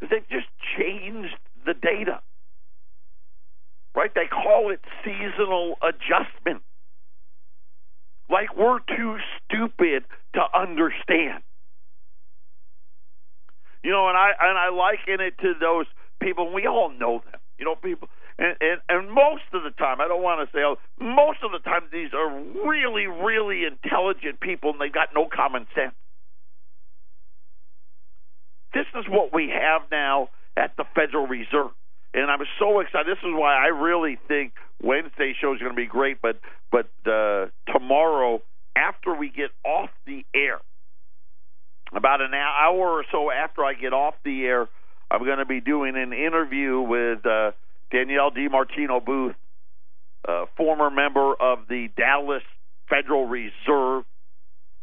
they've 0.00 0.28
just 0.30 0.46
changed 0.78 1.36
the 1.66 1.74
data. 1.74 2.20
Right? 3.94 4.10
They 4.14 4.26
call 4.26 4.70
it 4.72 4.80
seasonal 5.04 5.76
adjustment. 5.82 6.62
Like 8.28 8.56
we're 8.56 8.80
too 8.80 9.16
stupid 9.44 10.04
to 10.34 10.42
understand. 10.54 11.42
You 13.82 13.90
know, 13.90 14.08
and 14.08 14.16
I 14.16 14.30
and 14.40 14.58
I 14.58 14.70
liken 14.70 15.20
it 15.20 15.36
to 15.42 15.52
those 15.60 15.86
people. 16.20 16.52
We 16.52 16.66
all 16.66 16.90
know 16.90 17.22
them. 17.30 17.40
You 17.58 17.66
know, 17.66 17.76
people, 17.76 18.08
and 18.38 18.56
and, 18.60 18.80
and 18.88 19.10
most 19.10 19.44
of 19.52 19.62
the 19.62 19.70
time, 19.70 20.00
I 20.00 20.08
don't 20.08 20.22
want 20.22 20.48
to 20.48 20.56
say, 20.56 20.64
most 20.98 21.38
of 21.44 21.52
the 21.52 21.58
time, 21.58 21.82
these 21.92 22.10
are 22.14 22.28
really, 22.66 23.06
really 23.06 23.64
intelligent 23.64 24.40
people, 24.40 24.70
and 24.70 24.80
they've 24.80 24.92
got 24.92 25.10
no 25.14 25.28
common 25.30 25.66
sense. 25.74 25.94
This 28.74 28.86
is 28.96 29.04
what 29.08 29.32
we 29.32 29.50
have 29.50 29.82
now 29.90 30.28
at 30.56 30.76
the 30.76 30.84
Federal 30.94 31.26
Reserve. 31.26 31.70
And 32.12 32.30
I'm 32.30 32.40
so 32.58 32.80
excited. 32.80 33.06
This 33.06 33.22
is 33.22 33.32
why 33.32 33.54
I 33.56 33.68
really 33.68 34.18
think 34.28 34.52
Wednesday 34.82 35.34
show 35.40 35.54
is 35.54 35.60
going 35.60 35.72
to 35.72 35.76
be 35.76 35.86
great. 35.86 36.18
But 36.20 36.40
but 36.70 36.90
uh, 37.10 37.46
tomorrow, 37.72 38.42
after 38.76 39.14
we 39.14 39.30
get 39.30 39.50
off 39.64 39.90
the 40.06 40.24
air, 40.34 40.60
about 41.94 42.20
an 42.20 42.34
hour 42.34 42.98
or 42.98 43.04
so 43.10 43.30
after 43.30 43.64
I 43.64 43.74
get 43.74 43.92
off 43.92 44.14
the 44.24 44.44
air, 44.44 44.68
I'm 45.10 45.24
going 45.24 45.38
to 45.38 45.46
be 45.46 45.60
doing 45.60 45.96
an 45.96 46.12
interview 46.12 46.80
with 46.80 47.24
uh, 47.24 47.52
Danielle 47.92 48.30
DiMartino 48.30 49.04
Booth, 49.04 49.36
uh, 50.28 50.46
former 50.56 50.90
member 50.90 51.34
of 51.34 51.60
the 51.68 51.88
Dallas 51.96 52.42
Federal 52.88 53.26
Reserve. 53.26 54.04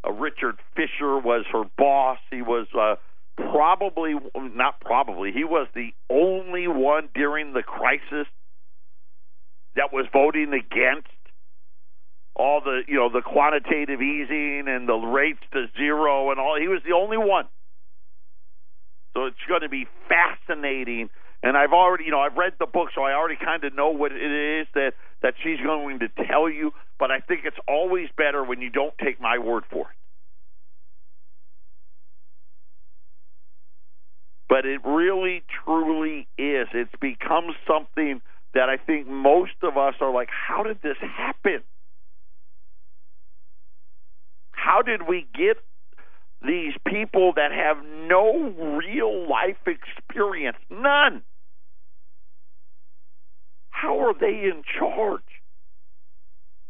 Uh, 0.06 0.12
Richard 0.12 0.58
Fisher 0.76 1.18
was 1.18 1.46
her 1.52 1.64
boss. 1.78 2.20
He 2.30 2.42
was 2.42 2.68
uh, 2.78 2.96
probably, 3.36 4.16
not 4.36 4.80
probably, 4.82 5.32
he 5.32 5.44
was 5.44 5.68
the 5.74 5.92
only 6.10 6.68
one 6.68 7.10
during 7.14 7.54
the 7.54 7.64
crisis 7.64 8.28
that 9.76 9.94
was 9.94 10.06
voting 10.12 10.54
against 10.54 11.08
all 12.36 12.62
the 12.64 12.82
you 12.88 12.96
know 12.96 13.10
the 13.12 13.22
quantitative 13.22 14.02
easing 14.02 14.66
and 14.68 14.88
the 14.88 14.96
rates 14.96 15.42
to 15.54 15.66
zero 15.78 16.32
and 16.32 16.40
all. 16.40 16.58
He 16.60 16.68
was 16.68 16.82
the 16.86 16.94
only 16.94 17.18
one. 17.18 17.46
So 19.14 19.26
it's 19.26 19.44
going 19.48 19.62
to 19.62 19.70
be 19.70 19.88
fascinating. 20.08 21.10
And 21.44 21.58
I've 21.58 21.74
already, 21.74 22.06
you 22.06 22.12
know, 22.12 22.20
I've 22.20 22.38
read 22.38 22.54
the 22.60 22.68
book, 22.68 22.90
so 22.96 23.02
I 23.02 23.14
already 23.14 23.36
kind 23.36 23.64
of 23.64 23.76
know 23.76 23.90
what 23.90 24.12
it 24.12 24.22
is 24.62 24.68
that 24.76 24.94
that 25.22 25.34
she's 25.44 25.60
going 25.60 26.00
to 26.00 26.08
tell 26.28 26.50
you. 26.50 26.72
But 27.00 27.12
I 27.12 27.20
think 27.20 27.42
it's 27.46 27.58
always 27.68 28.10
better 28.16 28.44
when 28.44 28.62
you 28.62 28.70
don't 28.70 28.94
take 29.04 29.20
my 29.20 29.38
word 29.38 29.64
for 29.70 29.90
it. 29.90 30.01
But 34.52 34.66
it 34.66 34.82
really, 34.84 35.44
truly 35.64 36.28
is. 36.38 36.68
It's 36.74 36.92
become 37.00 37.56
something 37.66 38.20
that 38.54 38.68
I 38.68 38.76
think 38.76 39.08
most 39.08 39.54
of 39.64 39.78
us 39.78 39.94
are 40.02 40.14
like, 40.14 40.28
how 40.30 40.64
did 40.64 40.82
this 40.84 40.98
happen? 41.00 41.64
How 44.52 44.82
did 44.82 45.08
we 45.08 45.26
get 45.34 45.56
these 46.46 46.74
people 46.86 47.32
that 47.38 47.54
have 47.54 47.78
no 48.10 48.78
real 48.78 49.30
life 49.30 49.66
experience? 49.66 50.58
None. 50.70 51.22
How 53.70 54.00
are 54.00 54.14
they 54.14 54.50
in 54.52 54.64
charge 54.78 55.22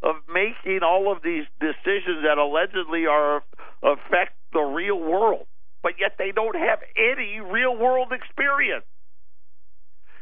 of 0.04 0.14
making 0.32 0.84
all 0.84 1.10
of 1.10 1.24
these 1.24 1.46
decisions 1.58 2.22
that 2.22 2.38
allegedly 2.38 3.06
are 3.06 3.42
affect 3.82 4.34
the 4.52 4.60
real 4.60 5.00
world? 5.00 5.46
But 5.82 5.98
yet 5.98 6.14
they 6.18 6.32
don't 6.32 6.56
have 6.56 6.78
any 6.96 7.40
real 7.40 7.76
world 7.76 8.12
experience. 8.12 8.84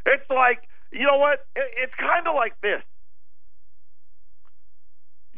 It's 0.06 0.28
like, 0.30 0.64
you 0.90 1.06
know 1.06 1.18
what? 1.18 1.44
It's 1.54 1.94
kind 1.98 2.26
of 2.26 2.34
like 2.34 2.58
this. 2.60 2.82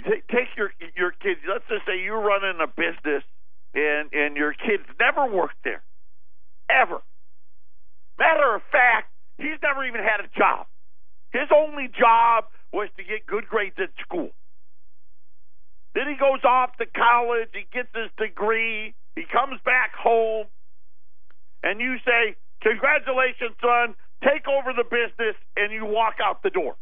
Take 0.05 0.57
your 0.57 0.73
your 0.97 1.13
kids. 1.13 1.41
Let's 1.47 1.65
just 1.69 1.87
say 1.87 2.03
you're 2.03 2.21
running 2.21 2.59
a 2.63 2.67
business, 2.67 3.23
and 3.75 4.13
and 4.13 4.37
your 4.37 4.53
kids 4.53 4.83
never 4.99 5.27
worked 5.31 5.63
there, 5.63 5.83
ever. 6.71 7.03
Matter 8.19 8.55
of 8.55 8.63
fact, 8.73 9.13
he's 9.39 9.61
never 9.63 9.85
even 9.87 10.01
had 10.01 10.25
a 10.25 10.29
job. 10.37 10.67
His 11.33 11.49
only 11.55 11.89
job 11.89 12.45
was 12.73 12.89
to 12.97 13.05
get 13.05 13.27
good 13.27 13.47
grades 13.47 13.77
at 13.79 13.91
school. 14.03 14.31
Then 15.95 16.09
he 16.09 16.17
goes 16.17 16.43
off 16.45 16.77
to 16.79 16.87
college, 16.87 17.51
he 17.53 17.67
gets 17.73 17.89
his 17.95 18.11
degree, 18.17 18.95
he 19.17 19.25
comes 19.25 19.61
back 19.65 19.93
home, 19.95 20.47
and 21.63 21.81
you 21.81 21.97
say, 22.05 22.37
Congratulations, 22.63 23.59
son, 23.61 23.95
take 24.23 24.47
over 24.47 24.73
the 24.73 24.87
business, 24.87 25.35
and 25.57 25.73
you 25.73 25.85
walk 25.85 26.17
out 26.23 26.43
the 26.43 26.51
door. 26.51 26.77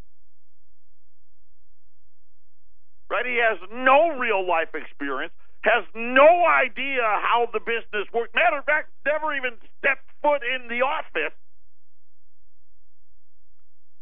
Right? 3.09 3.25
He 3.25 3.41
has 3.41 3.57
no 3.73 4.15
real 4.17 4.47
life 4.47 4.69
experience, 4.73 5.33
has 5.61 5.83
no 5.95 6.45
idea 6.45 7.01
how 7.01 7.49
the 7.51 7.59
business 7.59 8.07
works. 8.13 8.31
Matter 8.33 8.59
of 8.59 8.65
fact, 8.65 8.89
never 9.05 9.35
even 9.35 9.57
stepped 9.79 10.05
foot 10.21 10.41
in 10.45 10.69
the 10.69 10.85
office. 10.85 11.35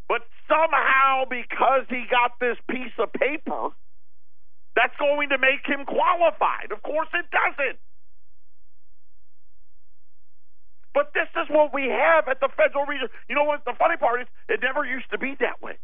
But 0.07 0.21
somehow, 0.47 1.25
because 1.29 1.87
he 1.89 2.03
got 2.11 2.39
this 2.39 2.57
piece 2.69 2.93
of 2.99 3.13
paper, 3.13 3.69
that's 4.75 4.95
going 4.99 5.29
to 5.29 5.37
make 5.37 5.65
him 5.65 5.85
qualified. 5.85 6.71
Of 6.71 6.83
course, 6.83 7.09
it 7.13 7.25
doesn't. 7.31 7.79
But 10.99 11.13
this 11.13 11.29
is 11.41 11.47
what 11.49 11.73
we 11.73 11.87
have 11.87 12.27
at 12.27 12.41
the 12.41 12.49
Federal 12.57 12.85
Reserve. 12.85 13.09
You 13.29 13.35
know 13.35 13.45
what? 13.45 13.63
The 13.63 13.71
funny 13.79 13.95
part 13.95 14.19
is, 14.19 14.27
it 14.49 14.59
never 14.61 14.83
used 14.83 15.09
to 15.11 15.17
be 15.17 15.33
that 15.39 15.61
way. 15.61 15.79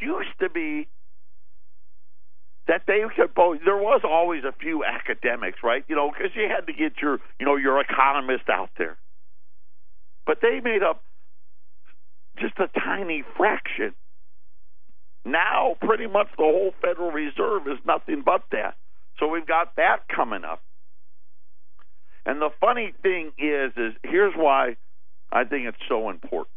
It 0.00 0.06
used 0.06 0.32
to 0.40 0.48
be 0.48 0.88
that 2.66 2.84
they 2.86 3.02
could 3.14 3.34
both. 3.34 3.58
There 3.62 3.76
was 3.76 4.00
always 4.04 4.44
a 4.44 4.52
few 4.58 4.86
academics, 4.86 5.58
right? 5.62 5.84
You 5.86 5.96
know, 5.96 6.10
because 6.10 6.34
you 6.34 6.48
had 6.48 6.66
to 6.66 6.72
get 6.72 6.92
your, 7.02 7.18
you 7.38 7.44
know, 7.44 7.56
your 7.56 7.78
economist 7.78 8.48
out 8.50 8.70
there. 8.78 8.96
But 10.24 10.38
they 10.40 10.60
made 10.64 10.82
up 10.82 11.02
just 12.38 12.54
a 12.58 12.68
tiny 12.68 13.22
fraction. 13.36 13.92
Now, 15.26 15.76
pretty 15.82 16.06
much 16.06 16.28
the 16.38 16.44
whole 16.44 16.72
Federal 16.80 17.10
Reserve 17.10 17.68
is 17.68 17.78
nothing 17.84 18.22
but 18.24 18.44
that. 18.52 18.76
So 19.18 19.28
we've 19.28 19.46
got 19.46 19.76
that 19.76 20.08
coming 20.08 20.44
up. 20.44 20.62
And 22.28 22.42
the 22.42 22.50
funny 22.60 22.92
thing 23.02 23.32
is, 23.38 23.72
is 23.78 23.94
here's 24.02 24.34
why 24.36 24.76
I 25.32 25.44
think 25.44 25.66
it's 25.66 25.78
so 25.88 26.10
important. 26.10 26.52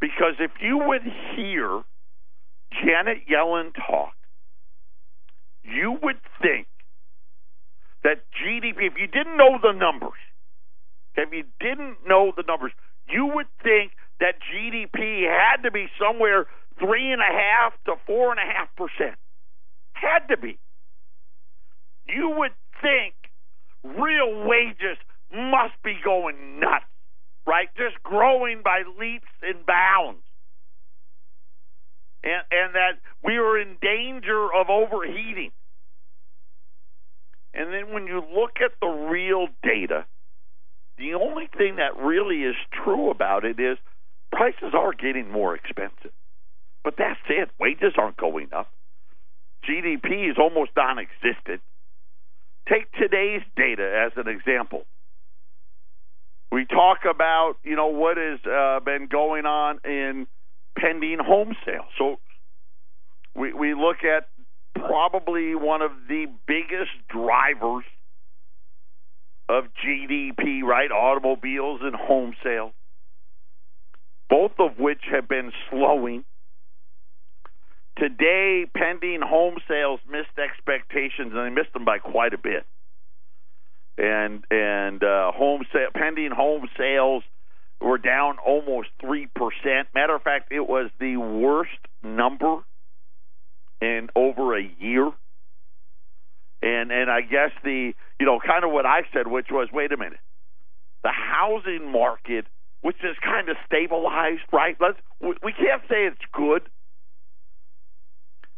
Because 0.00 0.36
if 0.40 0.52
you 0.62 0.78
would 0.78 1.02
hear 1.36 1.82
Janet 2.72 3.28
Yellen 3.30 3.74
talk, 3.74 4.14
you 5.62 5.98
would 6.02 6.16
think 6.40 6.66
that 8.04 8.24
GDP, 8.40 8.86
if 8.86 8.94
you 8.96 9.06
didn't 9.06 9.36
know 9.36 9.58
the 9.62 9.72
numbers, 9.72 10.18
if 11.14 11.28
you 11.30 11.44
didn't 11.60 11.98
know 12.06 12.32
the 12.34 12.44
numbers, 12.48 12.72
you 13.06 13.26
would 13.34 13.48
think 13.62 13.92
that 14.18 14.36
GDP 14.48 15.28
had 15.28 15.62
to 15.64 15.70
be 15.70 15.88
somewhere 16.00 16.46
three 16.78 17.12
and 17.12 17.20
a 17.20 17.30
half 17.30 17.74
to 17.84 17.96
four 18.06 18.30
and 18.30 18.40
a 18.40 18.50
half 18.50 18.68
percent. 18.76 19.16
Had 19.92 20.26
to 20.28 20.38
be. 20.38 20.58
You 22.06 22.32
would 22.38 22.52
think 22.80 23.12
real 23.84 24.46
wages 24.46 24.98
must 25.32 25.74
be 25.84 25.94
going 26.04 26.60
nuts, 26.60 26.84
right? 27.46 27.68
Just 27.76 28.02
growing 28.02 28.62
by 28.62 28.82
leaps 28.98 29.28
and 29.42 29.64
bounds. 29.66 30.22
And, 32.24 32.42
and 32.50 32.74
that 32.74 32.98
we 33.22 33.36
are 33.36 33.58
in 33.58 33.76
danger 33.80 34.48
of 34.52 34.68
overheating. 34.68 35.52
And 37.54 37.72
then 37.72 37.92
when 37.92 38.06
you 38.06 38.22
look 38.34 38.56
at 38.62 38.72
the 38.80 38.88
real 38.88 39.46
data, 39.62 40.04
the 40.98 41.14
only 41.14 41.48
thing 41.56 41.76
that 41.76 41.96
really 41.96 42.42
is 42.42 42.56
true 42.84 43.10
about 43.10 43.44
it 43.44 43.58
is 43.60 43.78
prices 44.32 44.74
are 44.74 44.92
getting 44.92 45.30
more 45.30 45.54
expensive. 45.54 46.12
But 46.84 46.94
that's 46.98 47.20
it. 47.28 47.50
Wages 47.58 47.94
aren't 47.96 48.16
going 48.16 48.48
up. 48.52 48.68
GDP 49.68 50.30
is 50.30 50.36
almost 50.38 50.70
non 50.76 50.98
existent. 50.98 51.60
Take 52.70 52.92
today's 52.92 53.42
data 53.56 54.06
as 54.06 54.12
an 54.16 54.28
example. 54.28 54.82
We 56.50 56.64
talk 56.66 56.98
about, 57.08 57.54
you 57.62 57.76
know, 57.76 57.88
what 57.88 58.16
has 58.16 58.40
uh, 58.44 58.80
been 58.80 59.08
going 59.10 59.46
on 59.46 59.80
in 59.84 60.26
pending 60.78 61.18
home 61.20 61.54
sales. 61.64 61.86
So 61.98 62.16
we, 63.34 63.52
we 63.52 63.74
look 63.74 63.98
at 64.04 64.28
probably 64.74 65.54
one 65.54 65.82
of 65.82 65.90
the 66.08 66.26
biggest 66.46 66.90
drivers 67.08 67.84
of 69.48 69.64
GDP, 69.84 70.62
right? 70.62 70.90
Automobiles 70.90 71.80
and 71.82 71.94
home 71.94 72.34
sales, 72.42 72.72
both 74.28 74.52
of 74.58 74.78
which 74.78 75.00
have 75.10 75.28
been 75.28 75.52
slowing. 75.70 76.24
Today, 77.98 78.64
pending 78.76 79.20
home 79.22 79.56
sales 79.66 80.00
missed 80.08 80.38
expectations, 80.38 81.32
and 81.34 81.46
they 81.46 81.50
missed 81.50 81.72
them 81.72 81.84
by 81.84 81.98
quite 81.98 82.32
a 82.32 82.38
bit. 82.38 82.64
And 83.96 84.44
and 84.50 85.02
uh, 85.02 85.32
home 85.32 85.64
sale, 85.72 85.88
pending 85.92 86.30
home 86.30 86.68
sales 86.78 87.24
were 87.80 87.98
down 87.98 88.38
almost 88.38 88.88
three 89.00 89.26
percent. 89.34 89.88
Matter 89.94 90.14
of 90.14 90.22
fact, 90.22 90.52
it 90.52 90.60
was 90.60 90.90
the 91.00 91.16
worst 91.16 91.78
number 92.02 92.58
in 93.80 94.08
over 94.14 94.56
a 94.56 94.62
year. 94.78 95.10
And 96.62 96.92
and 96.92 97.10
I 97.10 97.22
guess 97.22 97.50
the 97.64 97.92
you 98.20 98.26
know 98.26 98.38
kind 98.44 98.64
of 98.64 98.70
what 98.70 98.86
I 98.86 99.00
said, 99.12 99.26
which 99.26 99.46
was, 99.50 99.68
wait 99.72 99.92
a 99.92 99.96
minute, 99.96 100.20
the 101.02 101.12
housing 101.12 101.90
market, 101.90 102.46
which 102.82 102.96
is 103.02 103.16
kind 103.22 103.48
of 103.48 103.56
stabilized, 103.66 104.42
right? 104.52 104.76
Let's 104.80 104.98
we, 105.20 105.34
we 105.42 105.52
can't 105.52 105.82
say 105.88 106.06
it's 106.06 106.24
good 106.32 106.62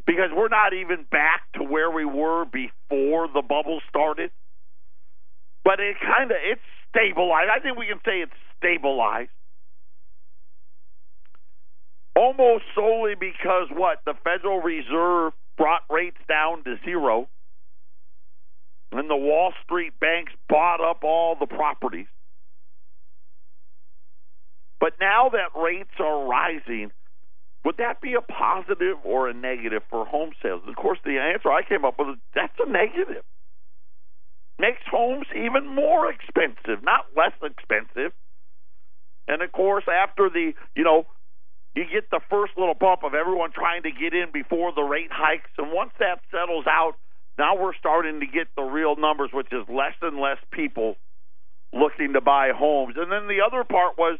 because 0.06 0.30
we're 0.34 0.48
not 0.48 0.72
even 0.72 1.04
back 1.10 1.42
to 1.54 1.62
where 1.62 1.90
we 1.90 2.04
were 2.04 2.44
before 2.44 3.28
the 3.28 3.42
bubble 3.42 3.80
started. 3.88 4.30
But 5.62 5.78
it 5.78 5.96
kind 6.00 6.30
of 6.30 6.38
it's 6.42 6.60
stabilized. 6.88 7.50
I 7.54 7.60
think 7.60 7.78
we 7.78 7.86
can 7.86 8.00
say 8.04 8.20
it's 8.22 8.32
stabilized. 8.56 9.30
Almost 12.16 12.64
solely 12.74 13.14
because 13.14 13.68
what 13.72 13.98
the 14.04 14.14
Federal 14.24 14.60
Reserve 14.60 15.32
brought 15.56 15.82
rates 15.90 16.18
down 16.28 16.64
to 16.64 16.76
zero 16.84 17.28
and 18.92 19.08
the 19.08 19.16
Wall 19.16 19.52
Street 19.64 19.92
banks 20.00 20.32
bought 20.48 20.80
up 20.80 21.04
all 21.04 21.36
the 21.38 21.46
properties. 21.46 22.08
But 24.80 24.94
now 25.00 25.30
that 25.30 25.58
rates 25.58 25.90
are 26.00 26.26
rising, 26.26 26.90
would 27.64 27.76
that 27.76 28.00
be 28.00 28.14
a 28.14 28.22
positive 28.80 28.98
or 29.04 29.28
a 29.28 29.34
negative 29.34 29.82
for 29.90 30.04
home 30.04 30.30
sales? 30.42 30.62
Of 30.66 30.76
course, 30.76 30.98
the 31.04 31.18
answer 31.18 31.50
I 31.50 31.62
came 31.62 31.84
up 31.84 31.98
with 31.98 32.08
is 32.08 32.16
that's 32.34 32.52
a 32.58 32.70
negative. 32.70 33.24
Makes 34.58 34.82
homes 34.90 35.26
even 35.34 35.66
more 35.66 36.10
expensive, 36.10 36.82
not 36.84 37.06
less 37.16 37.32
expensive. 37.42 38.12
And 39.28 39.42
of 39.42 39.52
course, 39.52 39.84
after 39.88 40.28
the, 40.28 40.52
you 40.76 40.84
know, 40.84 41.06
you 41.74 41.84
get 41.90 42.10
the 42.10 42.20
first 42.28 42.52
little 42.58 42.74
bump 42.74 43.04
of 43.04 43.14
everyone 43.14 43.52
trying 43.52 43.84
to 43.84 43.90
get 43.90 44.12
in 44.12 44.32
before 44.32 44.72
the 44.74 44.82
rate 44.82 45.10
hikes. 45.10 45.50
And 45.56 45.72
once 45.72 45.92
that 45.98 46.20
settles 46.30 46.66
out, 46.66 46.94
now 47.38 47.56
we're 47.56 47.74
starting 47.78 48.20
to 48.20 48.26
get 48.26 48.48
the 48.56 48.62
real 48.62 48.96
numbers, 48.96 49.30
which 49.32 49.52
is 49.52 49.64
less 49.68 49.94
and 50.02 50.18
less 50.18 50.38
people 50.52 50.96
looking 51.72 52.12
to 52.14 52.20
buy 52.20 52.50
homes. 52.54 52.96
And 52.98 53.10
then 53.10 53.28
the 53.28 53.40
other 53.46 53.64
part 53.64 53.96
was, 53.96 54.18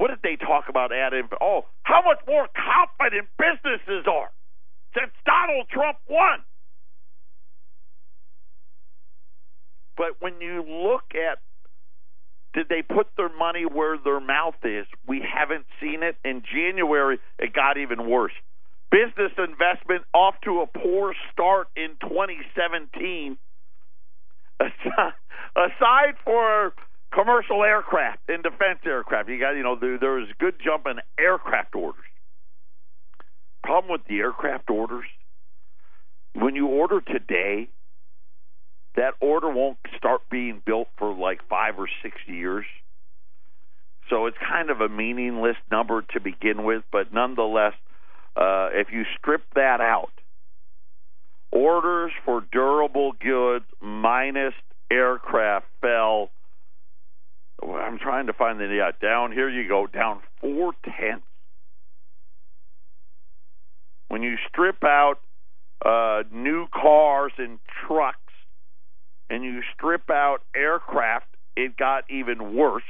what 0.00 0.08
did 0.08 0.20
they 0.22 0.36
talk 0.36 0.70
about 0.70 0.92
adding? 0.96 1.28
Oh, 1.42 1.66
how 1.82 2.00
much 2.02 2.20
more 2.26 2.48
confident 2.56 3.28
businesses 3.36 4.06
are 4.10 4.30
since 4.96 5.12
Donald 5.26 5.68
Trump 5.68 5.98
won. 6.08 6.40
But 9.98 10.16
when 10.20 10.40
you 10.40 10.64
look 10.66 11.04
at 11.14 11.38
did 12.54 12.68
they 12.70 12.82
put 12.82 13.08
their 13.18 13.28
money 13.28 13.64
where 13.64 13.98
their 14.02 14.20
mouth 14.20 14.56
is? 14.64 14.86
We 15.06 15.20
haven't 15.22 15.66
seen 15.80 16.02
it. 16.02 16.16
In 16.24 16.42
January, 16.50 17.18
it 17.38 17.52
got 17.52 17.76
even 17.76 18.08
worse. 18.08 18.32
Business 18.90 19.30
investment 19.38 20.02
off 20.14 20.34
to 20.44 20.62
a 20.62 20.66
poor 20.66 21.14
start 21.30 21.68
in 21.76 21.90
2017. 22.00 23.36
Aside 25.54 26.14
for 26.24 26.72
commercial 27.12 27.62
aircraft 27.64 28.28
and 28.28 28.42
defense 28.42 28.80
aircraft, 28.84 29.28
you 29.28 29.38
got 29.38 29.52
you 29.52 29.62
know 29.62 29.76
there, 29.80 29.98
there 29.98 30.12
was 30.12 30.28
good 30.38 30.54
jump 30.62 30.86
in 30.86 31.00
aircraft 31.18 31.74
orders. 31.74 32.04
Problem 33.62 33.92
with 33.92 34.06
the 34.08 34.18
aircraft 34.18 34.70
orders, 34.70 35.04
when 36.34 36.56
you 36.56 36.66
order 36.66 37.00
today, 37.00 37.68
that 38.96 39.14
order 39.20 39.50
won't 39.50 39.78
start 39.96 40.22
being 40.30 40.62
built 40.64 40.88
for 40.98 41.14
like 41.14 41.40
five 41.48 41.78
or 41.78 41.88
six 42.02 42.16
years. 42.26 42.64
So 44.08 44.26
it's 44.26 44.36
kind 44.38 44.70
of 44.70 44.80
a 44.80 44.88
meaningless 44.88 45.56
number 45.70 46.02
to 46.12 46.20
begin 46.20 46.64
with, 46.64 46.82
but 46.90 47.12
nonetheless, 47.12 47.74
uh, 48.36 48.70
if 48.72 48.88
you 48.92 49.04
strip 49.18 49.42
that 49.54 49.80
out, 49.80 50.10
orders 51.52 52.12
for 52.24 52.42
durable 52.52 53.12
goods 53.12 53.64
minus 53.80 54.54
aircraft 54.90 55.66
fell. 55.80 56.30
I'm 57.62 57.98
trying 57.98 58.26
to 58.26 58.32
find 58.32 58.58
the 58.58 58.66
yeah 58.66 58.92
down 59.00 59.32
here. 59.32 59.48
You 59.48 59.68
go 59.68 59.86
down 59.86 60.20
four 60.40 60.72
tenths. 60.84 61.24
When 64.08 64.22
you 64.22 64.36
strip 64.48 64.82
out 64.82 65.16
uh, 65.84 66.22
new 66.32 66.66
cars 66.68 67.32
and 67.38 67.58
trucks, 67.86 68.18
and 69.28 69.44
you 69.44 69.60
strip 69.74 70.10
out 70.10 70.38
aircraft, 70.54 71.26
it 71.56 71.76
got 71.76 72.04
even 72.10 72.54
worse. 72.54 72.82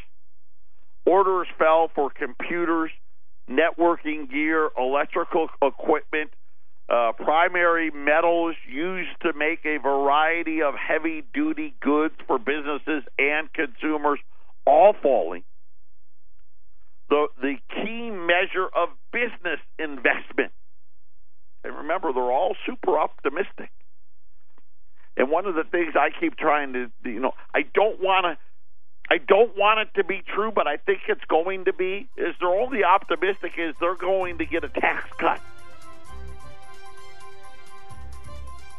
Orders 1.05 1.49
fell 1.59 1.91
for 1.95 2.11
computers, 2.11 2.91
networking 3.49 4.31
gear, 4.31 4.71
electrical 4.79 5.49
equipment, 5.63 6.31
uh, 6.91 7.13
primary 7.13 7.91
metals 7.91 8.57
used 8.69 9.11
to 9.23 9.33
make 9.33 9.65
a 9.65 9.77
variety 9.77 10.61
of 10.61 10.75
heavy 10.75 11.23
duty 11.33 11.73
goods 11.81 12.15
for 12.27 12.37
businesses 12.37 13.05
and 13.17 13.49
consumers, 13.53 14.19
all 14.66 14.94
falling. 15.03 15.44
The, 17.09 17.27
the 17.40 17.57
key 17.75 18.11
measure 18.11 18.66
of 18.66 18.90
business 19.12 19.59
investment. 19.79 20.53
And 21.64 21.77
remember, 21.77 22.12
they're 22.12 22.23
all 22.23 22.57
super 22.66 22.99
optimistic. 22.99 23.70
And 25.16 25.31
one 25.31 25.46
of 25.46 25.55
the 25.55 25.64
things 25.64 25.94
I 25.96 26.11
keep 26.18 26.37
trying 26.37 26.73
to, 26.73 26.90
you 27.05 27.20
know, 27.20 27.33
I 27.55 27.62
don't 27.75 28.01
want 28.01 28.25
to. 28.25 28.38
I 29.12 29.18
don't 29.18 29.57
want 29.57 29.81
it 29.81 29.88
to 29.96 30.05
be 30.05 30.23
true, 30.35 30.53
but 30.55 30.68
I 30.68 30.77
think 30.77 31.01
it's 31.09 31.25
going 31.29 31.64
to 31.64 31.73
be. 31.73 32.09
Is 32.16 32.35
they're 32.38 32.49
only 32.49 32.85
optimistic 32.85 33.55
is 33.59 33.75
they're 33.81 33.96
going 33.96 34.38
to 34.38 34.46
get 34.46 34.62
a 34.62 34.68
tax 34.68 35.11
cut. 35.18 35.40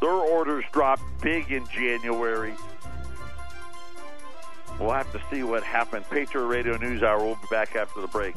Their 0.00 0.10
orders 0.10 0.64
dropped 0.72 1.02
big 1.20 1.52
in 1.52 1.66
January. 1.68 2.54
We'll 4.78 4.90
have 4.90 5.10
to 5.12 5.20
see 5.30 5.42
what 5.42 5.62
happens. 5.62 6.06
Patriot 6.10 6.46
Radio 6.46 6.76
News 6.76 7.02
Hour. 7.02 7.24
We'll 7.24 7.34
be 7.36 7.48
back 7.50 7.76
after 7.76 8.00
the 8.00 8.08
break. 8.08 8.34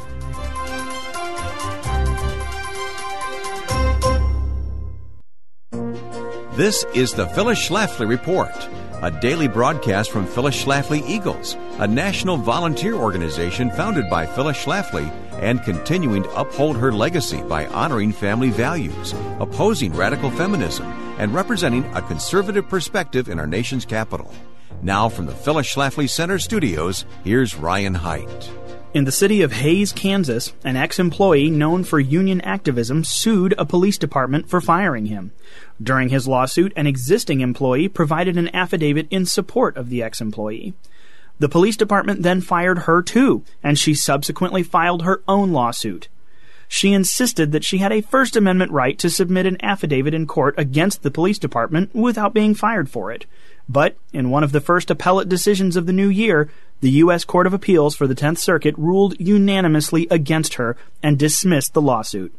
This 6.55 6.85
is 6.93 7.13
the 7.13 7.27
Phyllis 7.27 7.67
Schlafly 7.67 8.07
Report, 8.07 8.69
a 9.01 9.11
daily 9.11 9.49
broadcast 9.49 10.09
from 10.09 10.25
Phyllis 10.25 10.63
Schlafly 10.63 11.05
Eagles, 11.05 11.57
a 11.79 11.87
national 11.87 12.37
volunteer 12.37 12.93
organization 12.93 13.69
founded 13.71 14.09
by 14.09 14.25
Phyllis 14.25 14.63
Schlafly 14.63 15.11
and 15.33 15.61
continuing 15.63 16.23
to 16.23 16.39
uphold 16.39 16.77
her 16.77 16.93
legacy 16.93 17.41
by 17.43 17.65
honoring 17.67 18.13
family 18.13 18.51
values, 18.51 19.13
opposing 19.39 19.93
radical 19.93 20.31
feminism, 20.31 20.85
and 21.19 21.33
representing 21.33 21.83
a 21.93 22.01
conservative 22.01 22.69
perspective 22.69 23.27
in 23.27 23.37
our 23.37 23.47
nation's 23.47 23.83
capital. 23.83 24.33
Now, 24.85 25.09
from 25.09 25.25
the 25.25 25.33
Phyllis 25.33 25.73
Schlafly 25.73 26.07
Center 26.07 26.37
studios, 26.37 27.05
here's 27.23 27.55
Ryan 27.55 27.95
Haidt. 27.95 28.49
In 28.93 29.05
the 29.05 29.11
city 29.11 29.41
of 29.41 29.51
Hays, 29.51 29.91
Kansas, 29.91 30.53
an 30.63 30.75
ex 30.75 30.99
employee 30.99 31.49
known 31.49 31.83
for 31.83 31.99
union 31.99 32.39
activism 32.41 33.03
sued 33.03 33.55
a 33.57 33.65
police 33.65 33.97
department 33.97 34.47
for 34.47 34.61
firing 34.61 35.07
him. 35.07 35.31
During 35.81 36.09
his 36.09 36.27
lawsuit, 36.27 36.71
an 36.75 36.85
existing 36.85 37.41
employee 37.41 37.87
provided 37.87 38.37
an 38.37 38.55
affidavit 38.55 39.07
in 39.09 39.25
support 39.25 39.75
of 39.75 39.89
the 39.89 40.03
ex 40.03 40.21
employee. 40.21 40.75
The 41.39 41.49
police 41.49 41.77
department 41.77 42.21
then 42.21 42.39
fired 42.39 42.83
her 42.83 43.01
too, 43.01 43.43
and 43.63 43.79
she 43.79 43.95
subsequently 43.95 44.61
filed 44.61 45.01
her 45.01 45.23
own 45.27 45.51
lawsuit. 45.51 46.09
She 46.67 46.93
insisted 46.93 47.51
that 47.51 47.63
she 47.63 47.79
had 47.79 47.91
a 47.91 48.01
First 48.01 48.35
Amendment 48.35 48.71
right 48.71 48.97
to 48.99 49.09
submit 49.09 49.45
an 49.45 49.57
affidavit 49.63 50.13
in 50.13 50.27
court 50.27 50.55
against 50.57 51.01
the 51.01 51.11
police 51.11 51.39
department 51.39 51.93
without 51.95 52.33
being 52.33 52.53
fired 52.53 52.89
for 52.89 53.11
it. 53.11 53.25
But 53.67 53.97
in 54.13 54.29
one 54.29 54.43
of 54.43 54.51
the 54.51 54.61
first 54.61 54.91
appellate 54.91 55.29
decisions 55.29 55.75
of 55.75 55.85
the 55.85 55.93
new 55.93 56.09
year, 56.09 56.49
the 56.81 56.91
U.S. 56.91 57.23
Court 57.23 57.47
of 57.47 57.53
Appeals 57.53 57.95
for 57.95 58.05
the 58.05 58.15
Tenth 58.15 58.37
Circuit 58.37 58.75
ruled 58.77 59.19
unanimously 59.19 60.07
against 60.11 60.55
her 60.55 60.77
and 61.01 61.17
dismissed 61.17 61.73
the 61.73 61.81
lawsuit. 61.81 62.33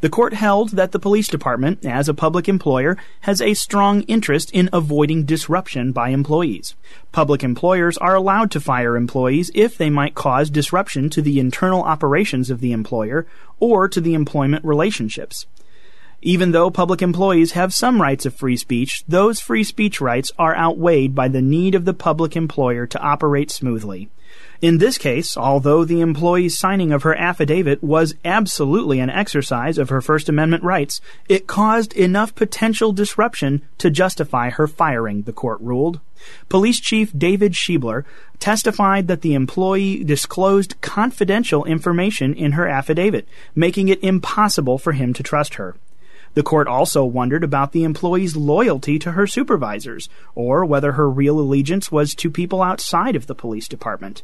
The 0.00 0.10
court 0.10 0.34
held 0.34 0.70
that 0.70 0.92
the 0.92 0.98
police 0.98 1.28
department, 1.28 1.84
as 1.84 2.08
a 2.08 2.14
public 2.14 2.48
employer, 2.48 2.98
has 3.22 3.40
a 3.40 3.54
strong 3.54 4.02
interest 4.02 4.50
in 4.52 4.68
avoiding 4.72 5.24
disruption 5.24 5.92
by 5.92 6.10
employees. 6.10 6.74
Public 7.12 7.42
employers 7.42 7.96
are 7.98 8.14
allowed 8.14 8.50
to 8.50 8.60
fire 8.60 8.96
employees 8.96 9.50
if 9.54 9.78
they 9.78 9.88
might 9.88 10.14
cause 10.14 10.50
disruption 10.50 11.08
to 11.10 11.22
the 11.22 11.40
internal 11.40 11.82
operations 11.82 12.50
of 12.50 12.60
the 12.60 12.72
employer 12.72 13.26
or 13.58 13.88
to 13.88 14.00
the 14.00 14.14
employment 14.14 14.64
relationships. 14.64 15.46
Even 16.26 16.50
though 16.50 16.72
public 16.72 17.02
employees 17.02 17.52
have 17.52 17.72
some 17.72 18.02
rights 18.02 18.26
of 18.26 18.34
free 18.34 18.56
speech, 18.56 19.04
those 19.06 19.38
free 19.38 19.62
speech 19.62 20.00
rights 20.00 20.32
are 20.36 20.56
outweighed 20.56 21.14
by 21.14 21.28
the 21.28 21.40
need 21.40 21.76
of 21.76 21.84
the 21.84 21.94
public 21.94 22.34
employer 22.34 22.84
to 22.84 22.98
operate 22.98 23.48
smoothly. 23.48 24.08
In 24.60 24.78
this 24.78 24.98
case, 24.98 25.36
although 25.36 25.84
the 25.84 26.00
employee's 26.00 26.58
signing 26.58 26.90
of 26.90 27.04
her 27.04 27.14
affidavit 27.14 27.80
was 27.80 28.16
absolutely 28.24 28.98
an 28.98 29.08
exercise 29.08 29.78
of 29.78 29.88
her 29.90 30.00
First 30.00 30.28
Amendment 30.28 30.64
rights, 30.64 31.00
it 31.28 31.46
caused 31.46 31.92
enough 31.92 32.34
potential 32.34 32.92
disruption 32.92 33.62
to 33.78 33.88
justify 33.88 34.50
her 34.50 34.66
firing, 34.66 35.22
the 35.22 35.32
court 35.32 35.60
ruled. 35.60 36.00
Police 36.48 36.80
Chief 36.80 37.16
David 37.16 37.52
Schiebler 37.52 38.02
testified 38.40 39.06
that 39.06 39.20
the 39.20 39.34
employee 39.34 40.02
disclosed 40.02 40.80
confidential 40.80 41.64
information 41.66 42.34
in 42.34 42.52
her 42.52 42.66
affidavit, 42.66 43.28
making 43.54 43.86
it 43.86 44.02
impossible 44.02 44.76
for 44.76 44.90
him 44.90 45.12
to 45.12 45.22
trust 45.22 45.54
her. 45.54 45.76
The 46.36 46.42
court 46.42 46.68
also 46.68 47.02
wondered 47.02 47.42
about 47.42 47.72
the 47.72 47.82
employee's 47.82 48.36
loyalty 48.36 48.98
to 48.98 49.12
her 49.12 49.26
supervisors, 49.26 50.10
or 50.34 50.66
whether 50.66 50.92
her 50.92 51.08
real 51.08 51.40
allegiance 51.40 51.90
was 51.90 52.14
to 52.16 52.30
people 52.30 52.60
outside 52.60 53.16
of 53.16 53.26
the 53.26 53.34
police 53.34 53.66
department. 53.66 54.22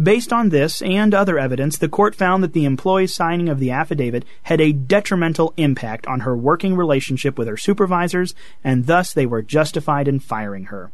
Based 0.00 0.32
on 0.32 0.50
this 0.50 0.80
and 0.80 1.12
other 1.12 1.40
evidence, 1.40 1.76
the 1.76 1.88
court 1.88 2.14
found 2.14 2.44
that 2.44 2.52
the 2.52 2.64
employee's 2.64 3.16
signing 3.16 3.48
of 3.48 3.58
the 3.58 3.72
affidavit 3.72 4.24
had 4.44 4.60
a 4.60 4.70
detrimental 4.70 5.52
impact 5.56 6.06
on 6.06 6.20
her 6.20 6.36
working 6.36 6.76
relationship 6.76 7.36
with 7.36 7.48
her 7.48 7.56
supervisors, 7.56 8.32
and 8.62 8.86
thus 8.86 9.12
they 9.12 9.26
were 9.26 9.42
justified 9.42 10.06
in 10.06 10.20
firing 10.20 10.66
her. 10.66 10.92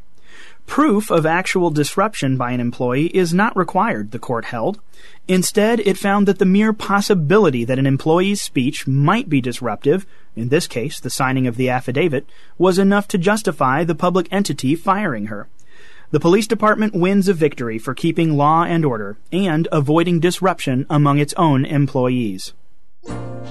Proof 0.66 1.10
of 1.10 1.24
actual 1.24 1.70
disruption 1.70 2.36
by 2.36 2.50
an 2.50 2.60
employee 2.60 3.06
is 3.16 3.32
not 3.32 3.56
required, 3.56 4.10
the 4.10 4.18
court 4.18 4.46
held. 4.46 4.80
Instead, 5.28 5.80
it 5.80 5.96
found 5.96 6.26
that 6.26 6.38
the 6.38 6.44
mere 6.44 6.72
possibility 6.72 7.64
that 7.64 7.78
an 7.78 7.86
employee's 7.86 8.42
speech 8.42 8.86
might 8.86 9.28
be 9.28 9.40
disruptive, 9.40 10.06
in 10.34 10.48
this 10.48 10.66
case 10.66 11.00
the 11.00 11.08
signing 11.08 11.46
of 11.46 11.56
the 11.56 11.70
affidavit, 11.70 12.28
was 12.58 12.78
enough 12.78 13.08
to 13.08 13.16
justify 13.16 13.84
the 13.84 13.94
public 13.94 14.28
entity 14.30 14.74
firing 14.74 15.26
her. 15.26 15.48
The 16.10 16.20
police 16.20 16.46
department 16.46 16.94
wins 16.94 17.28
a 17.28 17.34
victory 17.34 17.78
for 17.78 17.94
keeping 17.94 18.36
law 18.36 18.64
and 18.64 18.84
order 18.84 19.16
and 19.32 19.66
avoiding 19.72 20.20
disruption 20.20 20.84
among 20.90 21.18
its 21.18 21.34
own 21.34 21.64
employees. 21.64 22.52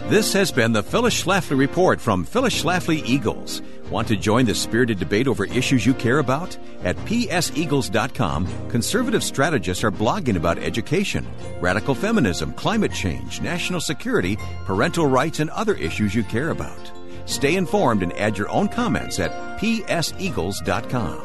This 0.10 0.34
has 0.34 0.52
been 0.52 0.72
the 0.72 0.84
Phyllis 0.84 1.24
Schlafly 1.24 1.58
Report 1.58 2.00
from 2.00 2.26
Phyllis 2.26 2.62
Schlafly 2.62 3.04
Eagles. 3.06 3.64
Want 3.90 4.08
to 4.10 4.16
join 4.16 4.46
the 4.46 4.54
spirited 4.54 5.00
debate 5.00 5.28
over 5.28 5.46
issues 5.46 5.86
you 5.86 5.94
care 5.94 6.20
about? 6.20 6.58
At 6.84 6.96
pseagles.com, 6.98 8.70
conservative 8.70 9.24
strategists 9.24 9.84
are 9.84 9.92
blogging 9.92 10.36
about 10.36 10.60
education, 10.60 11.26
radical 11.60 11.96
feminism, 11.96 12.54
climate 12.54 12.94
change, 12.94 13.42
national 13.42 13.80
security, 13.80 14.38
parental 14.66 15.08
rights, 15.08 15.40
and 15.40 15.50
other 15.50 15.74
issues 15.74 16.14
you 16.14 16.24
care 16.24 16.52
about. 16.52 16.92
Stay 17.26 17.56
informed 17.56 18.04
and 18.04 18.14
add 18.14 18.38
your 18.38 18.50
own 18.50 18.68
comments 18.68 19.20
at 19.20 19.32
pseagles.com. 19.60 21.22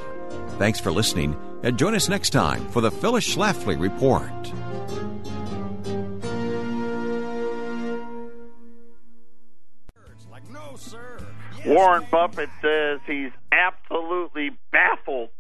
Thanks 0.58 0.80
for 0.80 0.90
listening, 0.90 1.36
and 1.62 1.78
join 1.78 1.94
us 1.94 2.08
next 2.08 2.30
time 2.30 2.66
for 2.70 2.80
the 2.80 2.90
Phyllis 2.90 3.34
Schlafly 3.34 3.78
Report. 3.78 4.30
Warren 11.66 12.06
Buffett 12.10 12.48
says 12.62 13.00
he's 13.06 13.32
absolutely 13.52 14.50
baffled. 14.72 15.30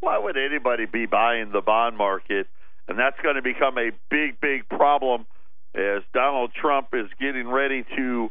Why 0.00 0.18
would 0.18 0.36
anybody 0.36 0.86
be 0.86 1.06
buying 1.06 1.52
the 1.52 1.60
bond 1.60 1.96
market? 1.96 2.46
And 2.88 2.98
that's 2.98 3.16
going 3.22 3.36
to 3.36 3.42
become 3.42 3.78
a 3.78 3.90
big, 4.10 4.40
big 4.40 4.68
problem 4.68 5.26
as 5.74 6.02
Donald 6.14 6.52
Trump 6.54 6.88
is 6.92 7.06
getting 7.20 7.48
ready 7.48 7.84
to 7.96 8.30